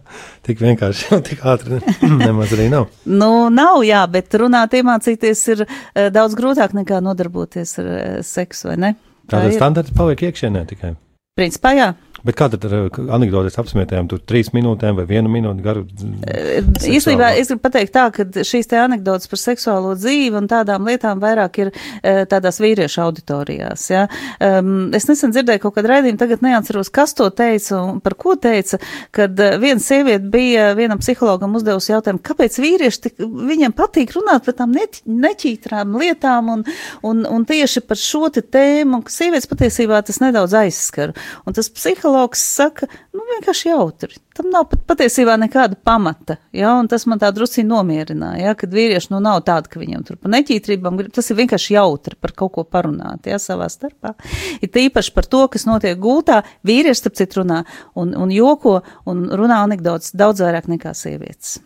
Tik 0.47 0.63
vienkārši, 0.63 1.05
jau 1.11 1.19
tik 1.27 1.43
ātri 1.45 1.77
ne, 1.77 2.09
nemaz 2.23 2.55
arī 2.57 2.65
nav. 2.73 2.89
nu, 3.05 3.29
nav, 3.53 3.83
jā, 3.85 4.01
bet 4.09 4.33
runāt, 4.41 4.73
iemācīties 4.73 5.43
ir 5.53 5.61
uh, 5.67 6.07
daudz 6.13 6.33
grūtāk 6.39 6.73
nekā 6.73 7.03
nodarboties 7.05 7.77
ar 7.83 7.91
uh, 7.91 8.01
seksu, 8.25 8.71
vai 8.71 8.79
ne? 8.81 8.91
Tāda 9.29 9.53
standarta 9.53 9.93
paliek 9.97 10.25
iekšienē 10.25 10.65
tikai. 10.69 10.95
Principā 11.37 11.77
jā. 11.77 11.93
Bet 12.25 12.37
kā 12.39 12.47
tad 12.49 12.63
ar 12.65 12.73
uh, 12.87 12.99
anekdotes 13.13 13.57
apsmietējām, 13.61 14.07
tur 14.09 14.21
trīs 14.25 14.49
minūtēm 14.55 14.97
vai 14.97 15.05
vienu 15.09 15.29
minūti 15.29 15.61
garu? 15.65 15.83
Uh, 15.85 16.65
īstenībā 16.89 17.35
es 17.37 17.51
gribu 17.51 17.61
pateikt 17.67 17.93
tā, 17.93 18.07
ka 18.15 18.25
šīs 18.25 18.71
te 18.71 18.79
anekdotes 18.81 19.29
par 19.29 19.41
seksuālo 19.41 19.91
dzīvi 19.99 20.39
un 20.39 20.49
tādām 20.49 20.87
lietām 20.89 21.21
vairāk 21.21 21.59
ir 21.61 21.69
uh, 21.69 22.23
tādās 22.31 22.57
vīriešu 22.63 23.03
auditorijās, 23.03 23.83
ja. 23.91 24.07
Um, 24.41 24.89
es 24.97 25.05
nesen 25.09 25.35
dzirdēju 25.35 25.61
kaut 25.67 25.75
kādu 25.77 25.91
raidījumu, 25.91 26.21
tagad 26.21 26.45
neatceros, 26.45 26.89
kas 26.93 27.13
to 27.17 27.29
teica 27.29 27.83
un 27.83 28.01
par 28.01 28.17
ko 28.17 28.33
teica, 28.41 28.81
kad 29.13 29.37
viena 29.61 29.83
sieviete 29.83 30.25
bija 30.33 30.71
vienam 30.77 31.01
psihologam 31.03 31.53
uzdevusi 31.59 31.93
jautājumu, 31.93 32.23
kāpēc 32.25 32.57
vīrieši 32.63 33.03
tik, 33.05 33.21
viņam 33.21 33.77
patīk 33.77 34.15
runāt 34.17 34.47
par 34.49 34.57
tām 34.63 34.73
neķītrām 34.73 35.93
lietām 36.01 36.49
un, 36.55 36.65
un, 37.05 37.21
un 37.29 37.45
tieši 37.45 37.85
par 37.85 38.01
šo 38.01 38.33
te 38.33 38.41
tēmu, 38.41 39.03
ka 39.05 39.13
sievietes 39.13 39.49
patiesībā 39.51 40.01
tas 40.07 40.21
nedaudz 40.23 40.57
aizskar. 40.57 41.13
Un 41.45 41.53
tas 41.53 41.69
psihologs 41.69 42.14
psihologs 42.15 42.39
saka, 42.39 42.87
nu, 43.13 43.23
vienkārši 43.27 43.69
jautri. 43.69 44.15
Tam 44.35 44.47
nav 44.51 44.67
pat 44.69 44.83
patiesībā 44.87 45.35
nekāda 45.39 45.75
pamata, 45.75 46.37
ja, 46.55 46.73
un 46.79 46.87
tas 46.87 47.05
man 47.07 47.19
tā 47.19 47.31
drusciņi 47.35 47.67
nomierināja, 47.67 48.49
ja, 48.49 48.55
kad 48.55 48.71
vīrieši, 48.71 49.11
nu, 49.13 49.19
nav 49.23 49.43
tāda, 49.47 49.69
ka 49.71 49.79
viņam 49.79 50.03
tur 50.07 50.17
pa 50.19 50.31
neķītrībām 50.31 50.97
grib, 50.99 51.11
tas 51.15 51.29
ir 51.29 51.39
vienkārši 51.39 51.75
jautri 51.75 52.15
par 52.19 52.35
kaut 52.35 52.53
ko 52.55 52.63
parunāt, 52.63 53.27
ja, 53.27 53.39
savā 53.39 53.67
starpā. 53.71 54.15
Ir 54.61 54.71
tīpaši 54.71 55.13
par 55.15 55.27
to, 55.27 55.45
kas 55.51 55.67
notiek 55.67 55.99
gultā, 55.99 56.43
vīrieši, 56.67 56.99
starp 57.01 57.19
citu, 57.19 57.43
runā 57.43 57.63
un, 57.95 58.15
un 58.15 58.33
joko 58.33 58.81
un 59.05 59.27
runā 59.31 59.61
anekdotas 59.65 60.15
daudz 60.15 60.43
vairāk 60.43 60.69
nekā 60.71 60.95
sievietes. 60.95 61.59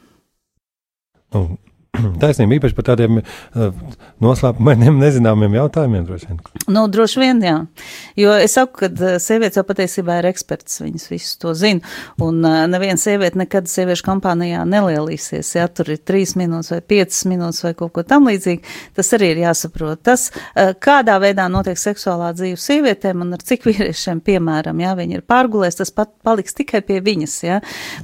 Nu, 1.34 1.60
Taisnība 2.24 2.58
īpaši 2.58 2.76
par 2.78 2.88
tādiem 2.92 3.20
uh, 3.22 3.70
noslēpumainiem, 4.24 5.00
nezināmiem 5.00 5.56
jautājumiem, 5.58 6.06
droši 6.08 6.30
vien. 6.30 6.40
Nu, 6.72 6.86
droši 6.92 7.22
vien, 7.22 7.42
jā. 7.44 7.56
Jo 8.20 8.36
es 8.40 8.56
saku, 8.58 8.84
ka 8.84 8.90
uh, 8.92 9.18
sievietes 9.22 9.60
jau 9.60 9.66
patiesībā 9.68 10.20
ir 10.22 10.30
eksperts, 10.32 10.82
viņas 10.84 11.08
visu 11.12 11.38
to 11.42 11.54
zina. 11.58 11.84
Un 12.24 12.42
uh, 12.44 12.64
neviena 12.72 13.00
sieviete 13.00 13.40
nekad 13.40 13.70
sieviešu 13.72 14.06
kompānijā 14.08 14.66
nelielīsies, 14.70 15.54
ja 15.58 15.68
tur 15.72 15.92
ir 15.94 16.02
trīs 16.04 16.36
minūtes 16.40 16.74
vai 16.76 16.82
piecas 16.94 17.24
minūtes 17.30 17.64
vai 17.66 17.74
kaut 17.80 17.94
ko 17.96 18.06
tam 18.08 18.30
līdzīgi. 18.30 18.76
Tas 18.98 19.12
arī 19.18 19.34
ir 19.36 19.44
jāsaprot. 19.46 20.04
Tas, 20.06 20.30
uh, 20.32 20.74
kādā 20.80 21.20
veidā 21.22 21.50
notiek 21.52 21.80
seksuālā 21.80 22.32
dzīve 22.38 22.60
sievietēm 22.60 23.26
un 23.26 23.36
ar 23.38 23.46
cik 23.46 23.68
vīriešiem, 23.70 24.24
piemēram, 24.26 24.84
ja 24.84 24.96
viņi 25.00 25.20
ir 25.20 25.26
pārgulēs, 25.30 25.80
tas 25.80 25.94
pat 25.96 26.14
paliks 26.26 26.58
tikai 26.58 26.84
pie 26.86 27.00
viņas, 27.06 27.38
ja. 27.48 27.60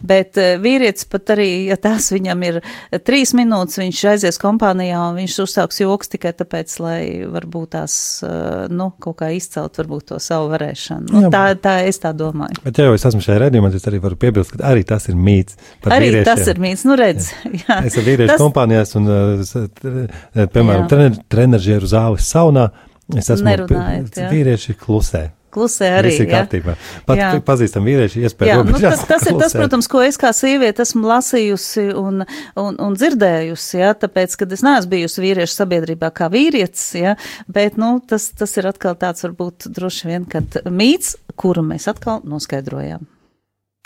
Bet 0.06 0.40
uh, 0.42 0.56
vīrietis 0.62 1.08
pat 1.12 1.36
arī, 1.36 1.50
ja 1.70 1.80
tās 1.82 2.12
viņam 2.16 2.48
ir 2.48 2.62
trīs 3.06 3.36
minūtes 3.38 3.80
viņš 3.86 4.02
aizies 4.12 4.40
kompānijā 4.42 5.00
un 5.10 5.20
viņš 5.20 5.36
uzsāks 5.46 5.80
joks 5.82 6.12
tikai 6.12 6.34
tāpēc, 6.38 6.74
lai 6.84 7.00
varbūt 7.32 7.72
tās, 7.76 7.96
eh, 8.26 8.66
nu, 8.74 8.90
kaut 9.02 9.20
kā 9.22 9.30
izcelt 9.36 9.80
varbūt 9.80 10.10
to 10.12 10.20
savu 10.24 10.50
varēšanu. 10.54 11.12
Nu, 11.14 11.24
jā, 11.26 11.32
tā, 11.34 11.44
tā 11.62 11.76
es 11.90 12.02
tā 12.04 12.12
domāju. 12.18 12.60
Bet 12.66 12.82
ja 12.82 12.90
jau 12.90 12.98
es 12.98 13.06
esmu 13.10 13.24
šajā 13.26 13.46
redzījumā, 13.46 13.72
es 13.76 13.88
arī 13.92 14.02
varu 14.04 14.20
piebilst, 14.20 14.56
ka 14.56 14.66
arī 14.72 14.84
tas 14.88 15.08
ir 15.12 15.16
mīts. 15.20 15.60
Arī 15.86 16.12
vīriešiem. 16.12 16.28
tas 16.28 16.52
ir 16.52 16.62
mīts, 16.66 16.86
nu 16.90 17.00
redz. 17.00 17.32
Jā. 17.66 17.80
Es 17.82 17.94
esmu 17.94 18.06
vīriešu 18.10 18.34
tas... 18.34 18.42
kompānijās 18.42 18.96
un, 19.00 19.10
eh, 19.14 20.46
piemēram, 20.52 20.90
trener, 20.92 21.18
treneržieru 21.32 21.90
zāles 21.90 22.28
saunā. 22.28 22.70
Es 23.16 23.30
esmu 23.30 23.52
Nerunājot, 23.52 24.22
vīrieši 24.34 24.78
klusē 24.82 25.28
klusē 25.56 25.92
arī. 26.00 26.12
Viss 26.12 26.24
ir 26.26 26.30
kārtībā. 26.32 26.76
Pat 27.08 27.22
jā. 27.22 27.30
pazīstam 27.48 27.88
vīrieši, 27.88 28.26
iespēja 28.28 28.60
nu, 28.66 28.76
tas, 28.82 29.06
tas 29.08 29.26
ir 29.30 29.40
tas, 29.40 29.56
protams, 29.56 29.90
ko 29.92 30.04
es 30.06 30.20
kā 30.22 30.32
sieviete 30.36 30.84
esmu 30.86 31.08
lasījusi 31.10 31.88
un, 32.00 32.26
un, 32.62 32.80
un 32.88 32.98
dzirdējusi, 33.00 33.80
jā, 33.82 33.94
tāpēc, 34.04 34.38
kad 34.42 34.56
es 34.56 34.66
neesmu 34.66 34.94
bijusi 34.96 35.24
vīriešu 35.24 35.60
sabiedrībā 35.62 36.12
kā 36.16 36.30
vīrietis, 36.34 36.86
jā, 37.00 37.16
bet, 37.48 37.80
nu, 37.82 37.96
tas, 38.08 38.30
tas 38.38 38.56
ir 38.60 38.70
atkal 38.72 38.98
tāds 39.00 39.26
varbūt 39.26 39.70
droši 39.76 40.12
vien, 40.12 40.30
kad 40.30 40.60
mīts, 40.68 41.16
kuru 41.40 41.66
mēs 41.66 41.90
atkal 41.92 42.22
noskaidrojām. 42.28 43.08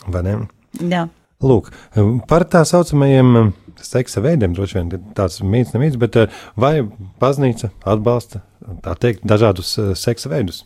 Vai 0.09 0.25
ne? 0.25 0.35
Jā. 0.79 1.07
Lūk, 1.39 1.69
par 2.27 2.43
tā 2.51 2.65
saucamajiem 2.67 3.53
seksa 3.85 4.19
veidiem 4.23 4.55
droši 4.55 4.79
vien 4.79 4.89
tāds 5.15 5.39
mīts, 5.39 5.71
nemīts, 5.75 5.99
bet 5.99 6.17
vai 6.59 6.81
baznīca 7.21 7.71
atbalsta, 7.87 8.43
tā 8.83 8.95
teikt, 8.99 9.23
dažādus 9.27 9.77
seksa 9.99 10.31
veidus? 10.31 10.65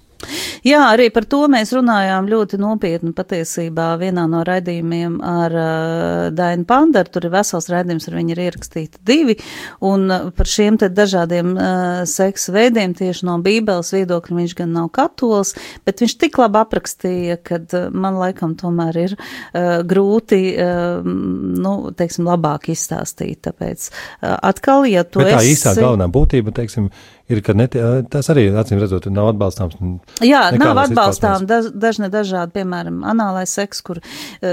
Jā, 0.64 0.82
arī 0.94 1.10
par 1.14 1.26
to 1.30 1.44
mēs 1.52 1.74
runājām 1.76 2.28
ļoti 2.32 2.60
nopietni 2.62 3.14
patiesībā 3.16 3.94
vienā 4.02 4.26
no 4.32 4.44
raidījumiem 4.48 5.18
ar 5.28 5.56
uh, 5.58 6.28
Dainu 6.36 6.68
Pandaru. 6.70 7.12
Tur 7.14 7.28
ir 7.28 7.34
vesels 7.34 7.70
raidījums, 7.72 8.08
ar 8.10 8.18
viņu 8.18 8.36
ir 8.36 8.44
ierakstīti 8.46 9.02
divi, 9.06 9.38
un 9.84 10.08
uh, 10.08 10.30
par 10.36 10.50
šiem 10.50 10.80
te 10.82 10.90
dažādiem 10.94 11.54
uh, 11.54 12.04
seksa 12.10 12.56
veidiem 12.56 12.96
tieši 12.98 13.28
no 13.28 13.38
bībeles 13.44 13.94
viedokļa 13.96 14.40
viņš 14.40 14.56
gan 14.62 14.74
nav 14.78 14.90
katols, 14.96 15.54
bet 15.88 16.04
viņš 16.04 16.18
tik 16.22 16.40
labi 16.42 16.62
aprakstīja, 16.62 17.40
ka 17.44 17.60
uh, 17.64 17.90
man 17.92 18.20
laikam 18.22 18.56
tomēr 18.60 19.02
ir 19.06 19.18
uh, 19.18 19.82
grūti, 19.88 20.42
uh, 20.56 21.04
nu, 21.04 21.76
teiksim, 21.98 22.28
labāk 22.30 22.70
izstāstīt. 22.74 23.44
Tāpēc 23.50 23.90
uh, 23.90 24.38
atkal, 24.40 24.88
ja 24.90 25.04
tu 25.04 25.24
bet 25.24 25.34
esi. 25.34 25.40
Tā 25.40 25.52
īstā 25.52 25.76
galvenā 25.82 26.08
būtība, 26.14 26.56
teiksim, 26.56 26.90
ir, 27.32 27.40
ka 27.44 27.54
neti, 27.56 27.80
tas 28.12 28.28
arī, 28.34 28.46
acīm 28.60 28.82
redzot, 28.82 29.08
nav 29.14 29.30
atbalstāms. 29.32 29.78
Jā, 30.26 30.44
nav 30.60 30.82
atbalstām 30.84 31.46
daž, 31.48 31.70
dažne 31.72 32.10
dažādi, 32.14 32.52
piemēram, 32.58 33.02
anālais 33.08 33.54
seks, 33.56 33.80
kur, 33.86 34.02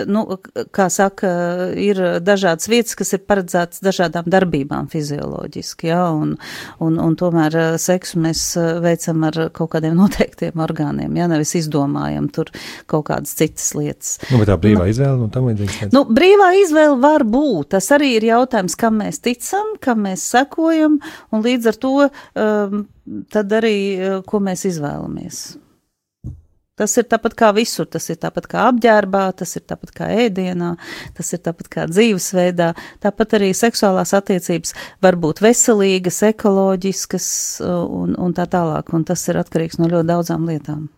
nu, 0.06 0.22
kā 0.74 0.87
saka, 0.92 1.30
ir 1.74 2.00
dažādas 2.22 2.70
vietas, 2.70 2.94
kas 2.98 3.14
ir 3.16 3.24
paredzētas 3.26 3.83
dažādām 3.85 4.28
darbībām 4.30 4.90
fizioloģiski, 4.92 5.90
jā, 5.90 6.02
un, 6.14 6.37
un, 6.78 7.00
un 7.02 7.18
tomēr 7.18 7.59
seksu 7.83 8.22
mēs 8.22 8.44
veicam 8.85 9.26
ar 9.28 9.40
kaut 9.56 9.74
kādiem 9.74 9.98
noteiktiem 10.02 10.62
orgāniem, 10.62 11.18
jā, 11.18 11.28
nevis 11.30 11.56
izdomājam 11.59 12.30
tur 12.30 12.52
kaut 12.90 13.09
kādas 13.11 13.35
citas 13.38 13.72
lietas. 13.74 14.16
Nu, 14.30 14.38
bet 14.42 14.50
tā 14.52 14.59
brīvā 14.61 14.87
nu, 14.87 14.94
izvēle, 14.94 15.18
nu, 15.24 15.30
tam 15.35 15.50
līdzīgs. 15.50 15.90
Nu, 15.94 16.04
brīvā 16.06 16.52
izvēle 16.62 17.00
var 17.02 17.26
būt, 17.26 17.72
tas 17.74 17.90
arī 17.96 18.14
ir 18.20 18.30
jautājums, 18.30 18.78
kam 18.78 19.00
mēs 19.02 19.20
ticam, 19.24 19.74
kam 19.83 20.04
mēs 20.06 20.24
sekojam, 20.30 21.00
un 21.35 21.44
līdz 21.44 21.70
ar 21.72 21.78
to 21.80 21.94
uh, 22.06 22.60
tad 23.33 23.57
arī, 23.61 23.77
eh, 23.96 24.20
ko 24.27 24.40
mēs 24.44 24.66
izvēlamies. 24.70 25.40
Tas 26.81 26.94
ir 26.96 27.05
tāpat 27.12 27.35
kā 27.37 27.51
visur, 27.53 27.85
tas 27.92 28.07
ir 28.09 28.16
tāpat 28.16 28.46
kā 28.49 28.62
apģērbā, 28.70 29.25
tas 29.37 29.51
ir 29.59 29.66
tāpat 29.68 29.90
kā 29.92 30.07
ēdienā, 30.25 30.70
tas 31.16 31.33
ir 31.37 31.42
tāpat 31.44 31.68
kā 31.68 31.85
dzīvesveidā. 31.90 32.70
Tāpat 33.05 33.37
arī 33.37 33.51
seksuālās 33.53 34.14
attiecības 34.16 34.73
var 35.05 35.18
būt 35.20 35.42
veselīgas, 35.44 36.23
ekoloģiskas 36.31 37.27
eh, 37.61 37.75
un, 38.01 38.16
un 38.16 38.37
tā 38.37 38.49
tālāk, 38.49 38.94
un 38.96 39.05
tas 39.05 39.27
ir 39.29 39.42
atkarīgs 39.42 39.81
no 39.81 39.90
ļoti 39.92 40.12
daudzām 40.14 40.49
lietām. 40.49 40.88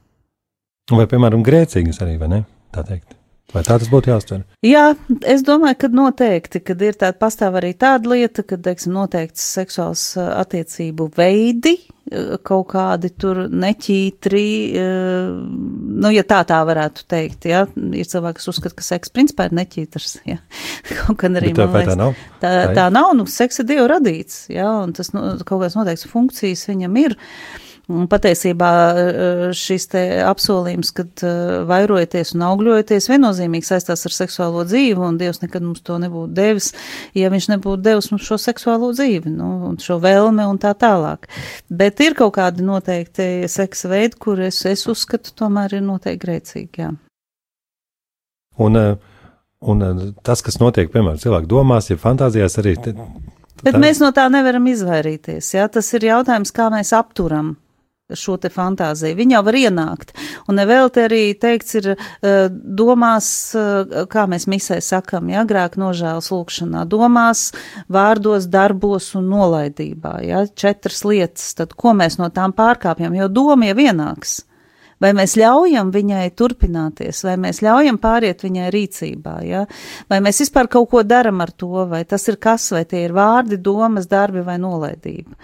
Vai, 0.92 1.08
piemēram, 1.10 1.42
grēcīgas 1.46 2.02
arī, 2.04 2.16
vai 2.20 2.30
ne? 2.30 2.44
Tā 2.74 2.86
teikt. 2.86 3.21
Vai 3.52 3.60
tā 3.66 3.76
tas 3.76 3.88
būtu 3.92 4.08
jāuztver? 4.08 4.44
Jā, 4.64 4.94
es 5.28 5.42
domāju, 5.44 5.76
ka 5.82 5.88
noteikti, 5.92 6.62
kad 6.64 6.82
ir 6.86 6.96
tāda 6.96 7.18
pastāv 7.20 7.58
arī 7.60 7.74
tāda 7.76 8.08
lieta, 8.14 8.44
ka, 8.48 8.56
teiksim, 8.56 8.94
noteikts 8.96 9.44
seksuāls 9.58 10.04
attiecību 10.16 11.10
veidi, 11.18 11.74
kaut 12.48 12.70
kādi 12.72 13.10
tur 13.12 13.42
neķītri, 13.52 14.46
nu, 14.80 16.12
ja 16.12 16.24
tā 16.28 16.40
tā 16.48 16.60
varētu 16.68 17.04
teikt, 17.12 17.44
jā, 17.52 17.66
ir 17.76 18.08
cilvēki, 18.08 18.40
kas 18.40 18.50
uzskata, 18.54 18.78
ka 18.78 18.86
seks 18.86 19.12
principā 19.12 19.50
ir 19.50 19.58
neķītrs, 19.60 20.14
jā, 20.30 20.38
kaut 21.02 21.20
gan 21.20 21.36
arī, 21.40 21.52
Bet 21.52 21.66
man 21.66 21.76
liekas, 21.76 21.92
tā 21.92 21.98
nav? 22.00 22.22
Tā, 22.40 22.54
tā 22.78 22.86
nav, 22.94 23.10
nu, 23.20 23.28
seks 23.28 23.60
ir 23.60 23.68
Dievu 23.68 23.90
radīts, 23.92 24.46
jā, 24.52 24.70
un 24.86 24.96
tas, 24.96 25.12
nu, 25.12 25.26
kaut 25.44 25.60
kāds 25.66 25.76
noteikts 25.76 26.08
funkcijas 26.08 26.64
viņam 26.72 26.98
ir. 27.04 27.18
Uh, 27.20 27.68
Un 27.92 28.06
patiesībā 28.08 28.70
eh, 28.96 29.42
šis 29.56 29.88
te 29.92 30.02
apsolījums, 30.24 30.92
kad 30.96 31.22
eh, 31.26 31.62
vairojaties 31.68 32.32
un 32.36 32.44
augļojaties, 32.46 33.08
viennozīmīgi 33.10 33.68
saistās 33.68 34.06
ar 34.08 34.14
seksuālo 34.16 34.64
dzīvi, 34.68 34.96
un 35.02 35.18
Dievs 35.20 35.42
nekad 35.42 35.64
mums 35.66 35.82
to 35.84 35.98
nebūtu 36.00 36.32
devis, 36.36 36.70
ja 37.18 37.28
viņš 37.32 37.50
nebūtu 37.52 37.84
devis 37.84 38.08
mums 38.12 38.24
šo 38.28 38.38
seksuālo 38.40 38.92
dzīvi, 38.96 39.32
nu, 39.34 39.74
šo 39.82 39.98
vēlme 40.02 40.46
un 40.48 40.60
tā 40.62 40.72
tālāk. 40.78 41.28
Bet 41.68 42.00
ir 42.04 42.16
kaut 42.18 42.36
kādi 42.38 42.64
noteikti 42.64 43.48
seksa 43.52 43.92
veidi, 43.92 44.16
kur 44.22 44.40
es, 44.40 44.62
es 44.68 44.86
uzskatu, 44.88 45.34
tomēr 45.42 45.76
ir 45.76 45.84
noteikti 45.84 46.22
grēcīgi, 46.24 46.86
jā. 46.86 46.92
Un, 48.62 48.78
eh, 48.78 48.94
un 49.68 49.84
tas, 50.24 50.44
kas 50.44 50.60
notiek, 50.62 50.88
piemēram, 50.92 51.20
cilvēku 51.20 51.50
domās, 51.50 51.90
ja 51.92 52.00
fantāzijās 52.00 52.56
arī. 52.62 52.78
Bet 53.62 53.76
tā... 53.76 53.80
mēs 53.82 54.00
no 54.02 54.12
tā 54.16 54.28
nevaram 54.32 54.64
izvairīties. 54.70 55.52
Jā? 55.58 55.68
Tas 55.72 55.92
ir 55.98 56.08
jautājums, 56.08 56.54
kā 56.54 56.70
mēs 56.72 56.94
apturam 56.96 57.56
šo 58.18 58.36
te 58.40 58.50
fantāziju. 58.52 59.16
Viņa 59.18 59.36
jau 59.36 59.42
var 59.48 59.58
ienākt. 59.58 60.14
Un 60.48 60.58
nevēl 60.60 60.90
te 60.92 61.06
arī 61.08 61.22
teikts 61.38 61.78
ir 61.80 61.90
uh, 61.94 62.46
domās, 62.50 63.28
uh, 63.56 64.06
kā 64.12 64.26
mēs 64.30 64.48
misē 64.50 64.80
sakam, 64.84 65.30
ja, 65.32 65.46
grāk 65.48 65.78
nožēlas 65.80 66.30
lūkšanā, 66.32 66.84
domās, 66.90 67.50
vārdos, 67.92 68.48
darbos 68.52 69.12
un 69.18 69.28
nolaidībā, 69.32 70.16
ja, 70.26 70.46
četras 70.46 71.04
lietas, 71.08 71.52
tad 71.58 71.76
ko 71.78 71.96
mēs 71.98 72.18
no 72.20 72.30
tām 72.34 72.54
pārkāpjam, 72.56 73.16
jo 73.18 73.28
doma 73.32 73.72
jau 73.72 73.78
ienāks. 73.88 74.40
Vai 75.02 75.10
mēs 75.18 75.34
ļaujam 75.40 75.90
viņai 75.94 76.26
turpināties, 76.38 77.24
vai 77.26 77.34
mēs 77.42 77.62
ļaujam 77.64 77.98
pāriet 78.02 78.44
viņai 78.44 78.68
rīcībā, 78.74 79.36
ja? 79.46 79.64
vai 80.10 80.20
mēs 80.22 80.42
vispār 80.44 80.70
kaut 80.70 80.90
ko 80.92 81.02
daram 81.02 81.42
ar 81.42 81.50
to, 81.50 81.86
vai 81.90 82.04
tas 82.08 82.28
ir 82.30 82.38
kas, 82.42 82.68
vai 82.74 82.84
tie 82.88 83.06
ir 83.08 83.16
vārdi, 83.16 83.58
domas, 83.58 84.06
darbi 84.10 84.44
vai 84.46 84.60
nolaidība. 84.62 85.34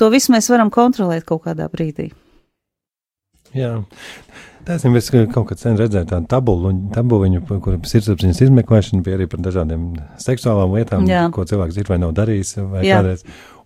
To 0.00 0.08
visu 0.12 0.32
mēs 0.32 0.48
varam 0.52 0.72
kontrolēt 0.72 1.28
kaut 1.28 1.44
kādā 1.44 1.68
brīdī. 1.72 2.08
Jā. 3.52 3.82
Taisnība, 4.62 5.00
es 5.00 5.10
kaut 5.34 5.48
kad 5.50 5.58
sen 5.58 5.76
redzēju 5.76 6.06
tādu 6.12 6.28
tabulu, 6.30 6.70
tabuliņu, 6.94 7.42
kur 7.50 7.74
ir 7.74 7.88
sirdsapziņas 7.90 8.44
izmeklēšana, 8.46 9.02
bija 9.02 9.18
arī 9.18 9.26
par 9.30 9.42
dažādiem 9.42 9.88
seksuālām 10.22 10.76
lietām, 10.78 11.06
Jā. 11.10 11.24
ko 11.34 11.44
cilvēks 11.50 11.80
ir 11.82 11.90
vai 11.90 11.98
nav 11.98 12.14
darījis, 12.14 12.54
vai. 12.70 12.84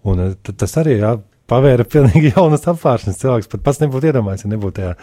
Un 0.06 0.22
tas 0.46 0.76
arī, 0.80 0.96
jā, 1.02 1.12
pavēra 1.50 1.87
pilnīgi 1.87 2.32
jaunas 2.35 2.66
apvāršanas. 2.70 3.20
Cilvēks 3.20 3.50
pat 3.52 3.64
pats 3.66 3.80
nebūtu 3.82 4.11
iedomājies, 4.11 4.44
ja 4.46 4.52
nebūtu 4.52 4.76
tajā 4.80 4.94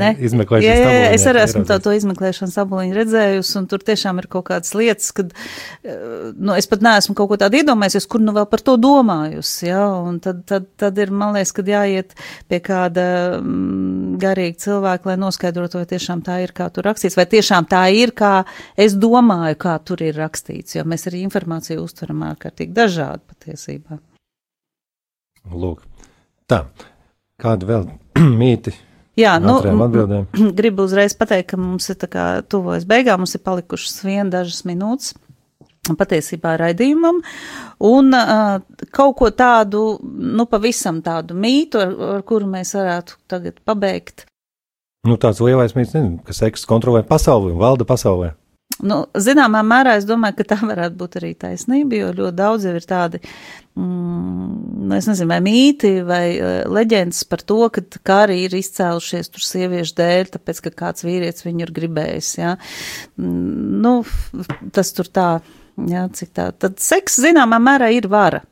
ne? 0.00 0.10
izmeklēšanas 0.18 0.66
jā, 0.66 0.74
jā, 0.76 0.90
jā, 0.94 1.10
es 1.16 1.24
arī 1.30 1.42
esmu 1.44 1.62
to, 1.68 1.78
to 1.82 1.94
izmeklēšanas 1.96 2.56
tabuliņu 2.58 2.96
redzējusi, 2.98 3.54
un 3.60 3.68
tur 3.70 3.84
tiešām 3.86 4.20
ir 4.22 4.28
kaut 4.32 4.46
kādas 4.50 4.74
lietas, 4.76 5.10
kad, 5.16 5.32
nu, 5.82 6.54
es 6.56 6.68
pat 6.70 6.84
neesmu 6.84 7.16
kaut 7.18 7.30
ko 7.32 7.38
tādu 7.40 7.60
iedomājies, 7.60 8.06
kur 8.10 8.22
nu 8.22 8.34
vēl 8.36 8.46
par 8.50 8.64
to 8.66 8.76
domājusi, 8.80 9.70
jā, 9.70 9.82
un 10.10 10.20
tad, 10.22 10.44
tad, 10.50 10.68
tad 10.80 11.00
ir, 11.00 11.14
man 11.14 11.34
liekas, 11.36 11.54
kad 11.56 11.70
jāiet 11.70 12.14
pie 12.50 12.60
kāda 12.64 13.06
mm, 13.40 14.18
garīga 14.22 14.60
cilvēka, 14.66 15.10
lai 15.10 15.18
noskaidrotu, 15.20 15.80
vai 15.80 15.90
tiešām 15.94 16.24
tā 16.26 16.40
ir, 16.44 16.54
kā 16.56 16.68
tur 16.74 16.90
rakstīts, 16.90 17.18
vai 17.18 17.26
tiešām 17.30 17.70
tā 17.70 17.86
ir, 17.96 18.14
kā 18.16 18.34
es 18.80 18.98
domāju, 19.00 19.58
kā 19.60 19.78
tur 19.84 20.04
ir 20.04 20.18
rakstīts, 20.20 20.76
jo 20.78 20.86
mēs 20.88 21.08
arī 21.10 21.24
informāciju 21.26 21.82
uztveram 21.86 22.28
ārkārtīgi 22.30 22.76
dažādi 22.76 23.24
patiesībā. 23.32 24.02
Lūk, 25.48 25.82
tā, 26.50 26.64
kāda 27.40 27.68
vēl 27.68 27.88
mīti? 28.40 28.74
Jā, 29.18 29.38
nu, 29.42 29.58
gribu 30.58 30.86
uzreiz 30.86 31.16
pateikt, 31.18 31.52
ka 31.52 31.60
mums 31.60 31.88
ir 31.92 31.98
tā 32.00 32.08
kā 32.10 32.28
tuvojas 32.46 32.86
beigām, 32.88 33.24
mums 33.24 33.34
ir 33.36 33.44
palikušas 33.44 34.04
vien 34.06 34.30
dažas 34.32 34.64
minūtes 34.68 35.16
patiesībā 35.98 36.54
raidījumam, 36.60 37.22
un 37.88 38.14
uh, 38.14 38.60
kaut 38.94 39.16
ko 39.18 39.30
tādu, 39.34 39.98
nu, 40.04 40.44
pavisam 40.50 41.00
tādu 41.02 41.34
mītu, 41.34 41.80
ar, 41.80 41.94
ar 42.18 42.26
kuru 42.26 42.50
mēs 42.50 42.74
varētu 42.76 43.16
tagad 43.30 43.58
pabeigt. 43.66 44.26
Nu, 45.08 45.16
tāds 45.16 45.40
lielais 45.40 45.72
mīts, 45.74 45.96
nezinu, 45.96 46.20
ka 46.26 46.36
seks 46.36 46.66
kontrolē 46.68 47.00
pasauli 47.08 47.54
un 47.54 47.58
valda 47.62 47.88
pasaulē. 47.88 48.34
Nu, 48.80 49.02
zināmā 49.18 49.60
mērā 49.66 49.96
es 49.98 50.06
domāju, 50.08 50.38
ka 50.38 50.54
tā 50.54 50.58
varētu 50.62 50.96
būt 51.00 51.16
arī 51.20 51.32
taisnība, 51.36 51.98
jo 51.98 52.12
ļoti 52.16 52.36
daudz 52.36 52.64
jau 52.68 52.72
ir 52.76 52.86
tādi, 52.88 53.20
mm, 53.78 54.90
es 54.96 55.08
nezinu, 55.10 55.28
vai 55.30 55.40
mīti 55.44 55.92
vai 56.06 56.24
uh, 56.36 56.50
leģendas 56.70 57.22
par 57.30 57.44
to, 57.46 57.60
ka 57.74 57.84
kāri 58.06 58.42
ir 58.44 58.56
izcēlušies 58.58 59.32
tur 59.32 59.46
sieviešu 59.46 59.96
dēļ, 60.00 60.30
tāpēc, 60.36 60.62
ka 60.66 60.74
kāds 60.84 61.06
vīrietis 61.06 61.46
viņu 61.46 61.66
ir 61.66 61.74
gribējis, 61.80 62.30
jā. 62.40 62.54
Mm, 63.20 63.80
nu, 63.84 63.94
tas 64.76 64.94
tur 64.96 65.10
tā, 65.10 65.30
jā, 65.90 66.06
cik 66.16 66.32
tā. 66.36 66.50
Tad 66.52 66.80
seks 66.82 67.20
zināmā 67.24 67.60
mērā 67.62 67.92
ir 67.96 68.10
vara. 68.10 68.44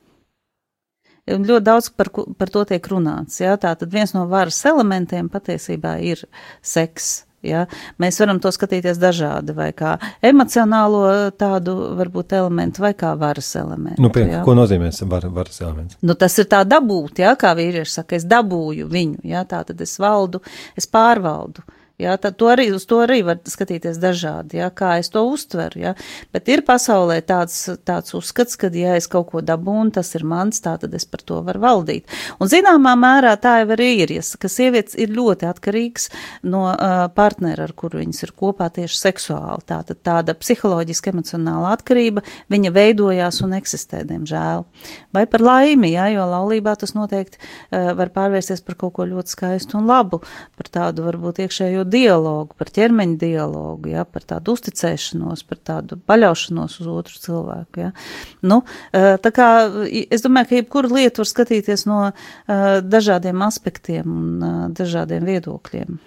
Ļoti 1.29 1.61
daudz 1.61 1.89
par, 1.93 2.09
par 2.09 2.49
to 2.49 2.63
tiek 2.65 2.87
runāts. 2.89 3.37
Jā, 3.41 3.53
tā 3.61 3.75
tad 3.77 3.91
viens 3.93 4.15
no 4.15 4.25
varas 4.31 4.57
elementiem 4.65 5.29
patiesībā 5.29 5.99
ir 6.01 6.23
seks. 6.65 7.28
Ja? 7.45 7.65
Mēs 8.01 8.19
varam 8.19 8.41
to 8.43 8.51
skatīties 8.51 8.99
dažādi, 8.99 9.55
vai 9.55 9.69
kā 9.77 9.95
emocionālo 10.25 11.03
tādu 11.39 11.75
varbūt 11.99 12.35
elementu, 12.39 12.83
vai 12.83 12.93
kā 12.97 13.13
varas 13.19 13.53
elementu. 13.59 14.01
Nu, 14.03 14.11
pie, 14.13 14.25
ja? 14.31 14.43
Ko 14.45 14.55
nozīmē 14.57 14.91
var, 15.11 15.27
varas 15.33 15.61
elements? 15.63 15.99
Nu, 16.03 16.15
tas 16.19 16.35
ir 16.41 16.49
tā 16.51 16.65
dabūt, 16.67 17.23
ja? 17.23 17.35
kā 17.39 17.53
vīrieši 17.57 17.99
saka, 17.99 18.19
es 18.19 18.27
dabūju 18.29 18.89
viņu, 18.91 19.23
ja? 19.31 19.45
tā 19.47 19.63
tad 19.67 19.81
es 19.85 19.95
valdu, 20.01 20.43
es 20.79 20.89
pārvaldu. 20.89 21.63
Jā, 21.99 22.13
tad 22.15 22.37
to 22.39 22.47
arī, 22.47 22.69
uz 22.71 22.85
to 22.87 23.01
arī 23.03 23.17
var 23.27 23.41
skatīties 23.43 23.97
dažādi, 23.99 24.61
jā, 24.61 24.69
kā 24.71 24.93
es 25.01 25.09
to 25.11 25.25
uztveru, 25.27 25.81
jā. 25.83 25.91
Bet 26.31 26.47
ir 26.47 26.61
pasaulē 26.63 27.17
tāds, 27.27 27.57
tāds 27.83 28.13
uzskats, 28.15 28.55
ka, 28.55 28.69
ja 28.71 28.93
es 28.95 29.09
kaut 29.11 29.33
ko 29.33 29.41
dabūnu, 29.43 29.91
tas 29.97 30.13
ir 30.15 30.23
mans, 30.23 30.61
tā 30.63 30.77
tad 30.79 30.95
es 30.95 31.03
par 31.03 31.25
to 31.27 31.41
varu 31.43 31.59
valdīt. 31.59 32.07
Un 32.39 32.47
zināmā 32.47 32.93
mērā 32.95 33.33
tā 33.43 33.57
jau 33.59 33.73
arī 33.75 33.89
ir, 34.05 34.13
ja, 34.15 34.23
ka 34.39 34.47
sievietes 34.47 34.95
ir 34.95 35.11
ļoti 35.11 35.49
atkarīgs 35.49 36.07
no 36.47 36.61
uh, 36.69 37.01
partnera, 37.11 37.67
ar 37.67 37.75
kuru 37.75 37.99
viņas 37.99 38.23
ir 38.29 38.31
kopā 38.45 38.69
tieši 38.79 39.01
seksuāli. 39.01 39.67
Tātad 39.67 39.99
tāda 39.99 40.37
psiholoģiska 40.39 41.11
emocionāla 41.11 41.75
atkarība, 41.75 42.23
viņa 42.47 42.73
veidojās 42.79 43.41
un 43.43 43.57
eksistē, 43.59 44.05
diemžēl. 44.07 44.63
Vai 45.11 45.25
par 45.27 45.43
laimi, 45.43 45.91
jā, 45.97 46.07
jo 46.15 46.31
laulībā 46.31 46.77
tas 46.79 46.95
noteikti 46.95 47.43
uh, 47.43 47.91
var 47.99 48.15
pārvērsties 48.15 48.63
par 48.63 48.79
kaut 48.79 48.95
ko 49.01 49.11
ļoti 49.11 49.35
skaistu 49.35 49.81
un 49.83 49.91
labu, 49.91 50.23
par 50.55 50.71
tādu 50.71 51.03
varbūt 51.11 51.43
iekšējo 51.43 51.88
dialogu, 51.91 52.55
par 52.59 52.71
ķermeņa 52.75 53.17
dialogu, 53.21 53.91
ja, 53.93 54.05
par 54.07 54.25
tādu 54.29 54.55
uzticēšanos, 54.57 55.45
par 55.49 55.61
tādu 55.71 55.99
paļaušanos 56.09 56.79
uz 56.81 56.91
otru 56.91 57.21
cilvēku. 57.23 57.83
Ja. 57.85 57.91
Nu, 58.41 58.61
tā 58.93 59.33
kā 59.35 59.49
es 60.09 60.25
domāju, 60.25 60.49
ka 60.51 60.61
jebkuru 60.61 60.93
lietu 60.97 61.23
var 61.23 61.31
skatīties 61.31 61.87
no 61.89 62.03
dažādiem 62.47 63.45
aspektiem 63.45 64.05
un 64.09 64.73
dažādiem 64.77 65.27
viedokļiem. 65.29 65.99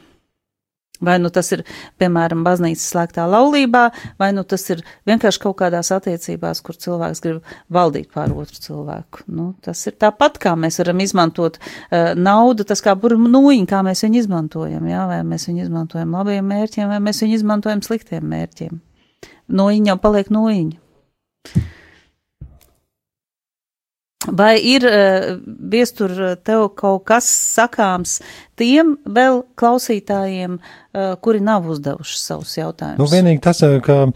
Vai 1.03 1.19
nu 1.19 1.33
tas 1.35 1.51
ir, 1.55 1.65
piemēram, 1.99 2.45
baznīcas 2.47 2.85
slēgtā 2.93 3.27
laulībā, 3.31 3.89
vai 4.23 4.31
nu 4.37 4.45
tas 4.49 4.65
ir 4.71 4.85
vienkārši 5.09 5.43
kaut 5.43 5.59
kādās 5.59 5.91
attiecībās, 5.95 6.63
kur 6.63 6.79
cilvēks 6.79 7.23
grib 7.25 7.55
valdīt 7.73 8.13
pār 8.15 8.35
otru 8.37 8.63
cilvēku. 8.63 9.25
Nu, 9.27 9.51
tas 9.65 9.83
ir 9.91 9.99
tāpat, 9.99 10.39
kā 10.43 10.55
mēs 10.59 10.79
varam 10.83 11.03
izmantot 11.03 11.59
uh, 11.59 12.13
naudu, 12.19 12.67
tas 12.69 12.85
kā 12.85 12.95
burbuļsūniņš, 12.95 13.69
kā 13.71 13.83
mēs 13.87 14.07
viņu 14.07 14.23
izmantojam. 14.23 14.89
Jā? 14.91 15.05
Vai 15.11 15.21
mēs 15.27 15.49
viņu 15.51 15.67
izmantojam 15.67 16.17
labiem 16.17 16.49
mērķiem, 16.55 16.89
vai 16.95 17.03
mēs 17.03 17.23
viņu 17.25 17.41
izmantojam 17.41 17.83
sliktiem 17.85 18.27
mērķiem. 18.31 18.81
Noiņa 19.53 19.93
jau 19.93 20.01
paliek 20.01 20.31
noiņa. 20.33 21.63
Vai 24.31 24.55
ir 24.63 24.85
uh, 24.87 25.33
viestur 25.73 26.13
tev 26.47 26.69
kaut 26.79 27.03
kas 27.09 27.27
sakāms 27.27 28.21
tiem 28.59 28.95
vēl 29.03 29.41
klausītājiem, 29.59 30.61
uh, 30.61 31.15
kuri 31.23 31.43
nav 31.43 31.67
uzdevuši 31.73 32.21
savus 32.21 32.55
jautājumus? 32.59 33.01
Nu, 33.03 33.09
vienīgi 33.11 33.43
tas, 33.43 33.65
eh, 33.67 33.81
ka, 33.83 34.07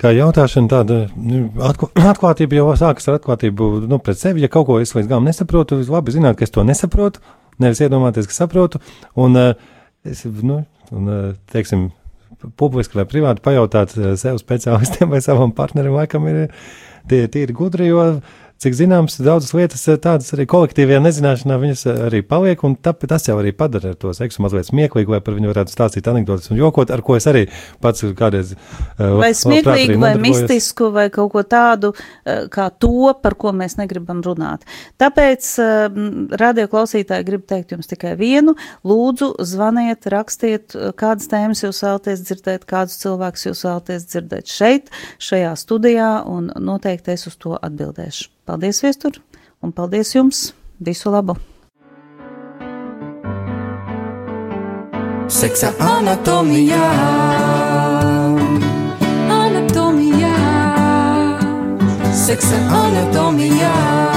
ka 0.00 0.14
jautāšana 0.16 0.72
tāda 0.72 1.00
nu, 1.12 1.44
atklātība 2.12 2.60
jau 2.60 2.72
sākas 2.80 3.10
ar 3.10 3.18
atklātību 3.18 3.70
nu, 3.90 4.00
pret 4.00 4.20
sevi. 4.20 4.46
Ja 4.46 4.52
kaut 4.52 4.70
ko 4.70 4.80
es 4.80 4.96
līdz 4.96 5.12
galam 5.12 5.28
nesaprotu, 5.28 5.82
labi 5.92 6.16
zināt, 6.16 6.40
ka 6.40 6.48
es 6.48 6.54
to 6.54 6.64
nesaprotu, 6.64 7.20
nevis 7.60 7.84
iedomāties, 7.84 8.30
ka 8.30 8.38
saprotu. 8.38 8.80
Un, 9.20 9.36
es, 10.08 10.24
nu, 10.24 10.62
un 10.94 11.14
teiksim, 11.52 11.90
publiski 12.56 12.96
vai 12.96 13.04
privāti 13.10 13.44
pajautāt 13.44 13.92
sev 14.20 14.40
speciālistiem 14.40 15.10
vai 15.12 15.20
savam 15.24 15.52
partnerim, 15.52 15.96
laikam 15.98 16.28
ir 16.30 16.46
tie, 17.10 17.26
tie 17.28 17.44
ir 17.44 17.52
gudri, 17.56 17.90
jo 17.90 18.04
cik 18.62 18.74
zināms, 18.74 19.18
daudzas 19.22 19.52
lietas 19.54 19.84
eh, 19.88 19.98
tādas 20.02 20.32
arī 20.34 20.46
kolektīvajā 20.50 20.98
nezināšanā 21.04 21.58
viņas 21.62 21.84
eh, 21.86 22.00
arī 22.08 22.22
paliek, 22.26 22.62
un 22.66 22.74
tāpēc 22.74 23.12
tas 23.12 23.28
jau 23.30 23.36
arī 23.38 23.52
padara 23.56 23.94
to 23.98 24.10
seksu 24.16 24.42
mazliet 24.42 24.66
smieklīgu, 24.68 25.14
lai 25.14 25.20
par 25.24 25.36
viņu 25.36 25.52
varētu 25.52 25.74
stāstīt 25.74 26.08
anekdotas 26.10 26.50
un 26.50 26.58
jokot, 26.58 26.90
ar 26.90 27.02
ko 27.06 27.16
es 27.18 27.28
arī 27.30 27.44
pats 27.82 28.02
kādreiz. 28.18 28.54
Uh, 28.98 29.18
vai 29.20 29.30
smieklīgu, 29.36 29.98
vai 30.02 30.12
mistisku, 30.20 30.90
vai 30.94 31.06
kaut 31.14 31.30
ko 31.34 31.44
tādu, 31.46 31.92
kā 32.52 32.68
to, 32.82 33.12
par 33.22 33.36
ko 33.38 33.52
mēs 33.56 33.76
negribam 33.78 34.20
runāt. 34.26 34.66
Tāpēc 35.00 35.50
uh, 35.62 36.00
radio 36.40 36.66
klausītāji 36.72 37.26
grib 37.28 37.44
teikt 37.48 37.76
jums 37.76 37.90
tikai 37.90 38.16
vienu, 38.18 38.56
lūdzu, 38.88 39.34
zvaniet, 39.46 40.08
rakstiet, 40.10 40.74
kādas 40.98 41.30
tēmas 41.30 41.62
jūs 41.62 41.84
vēlaties 41.86 42.24
dzirdēt, 42.26 42.66
kādus 42.68 42.98
cilvēkus 43.04 43.48
jūs 43.50 43.62
vēlaties 43.68 44.08
dzirdēt 44.10 44.50
šeit, 44.50 44.90
šajā 45.22 45.54
studijā, 45.60 46.10
un 46.26 46.50
noteikti 46.58 47.14
es 47.14 47.28
uz 47.30 47.38
to 47.38 47.54
atbildēšu. 47.54 48.32
Paldies, 48.48 48.80
Viestur, 48.80 49.12
un 49.60 49.74
paldies 49.76 50.14
jums! 50.14 50.54
Visu 50.80 51.10
labu! 51.12 51.34
Seksa 55.28 55.74
anatomijā, 55.84 56.88
anatomijā, 59.36 60.34
seksa 62.24 62.64
anatomijā. 62.80 64.07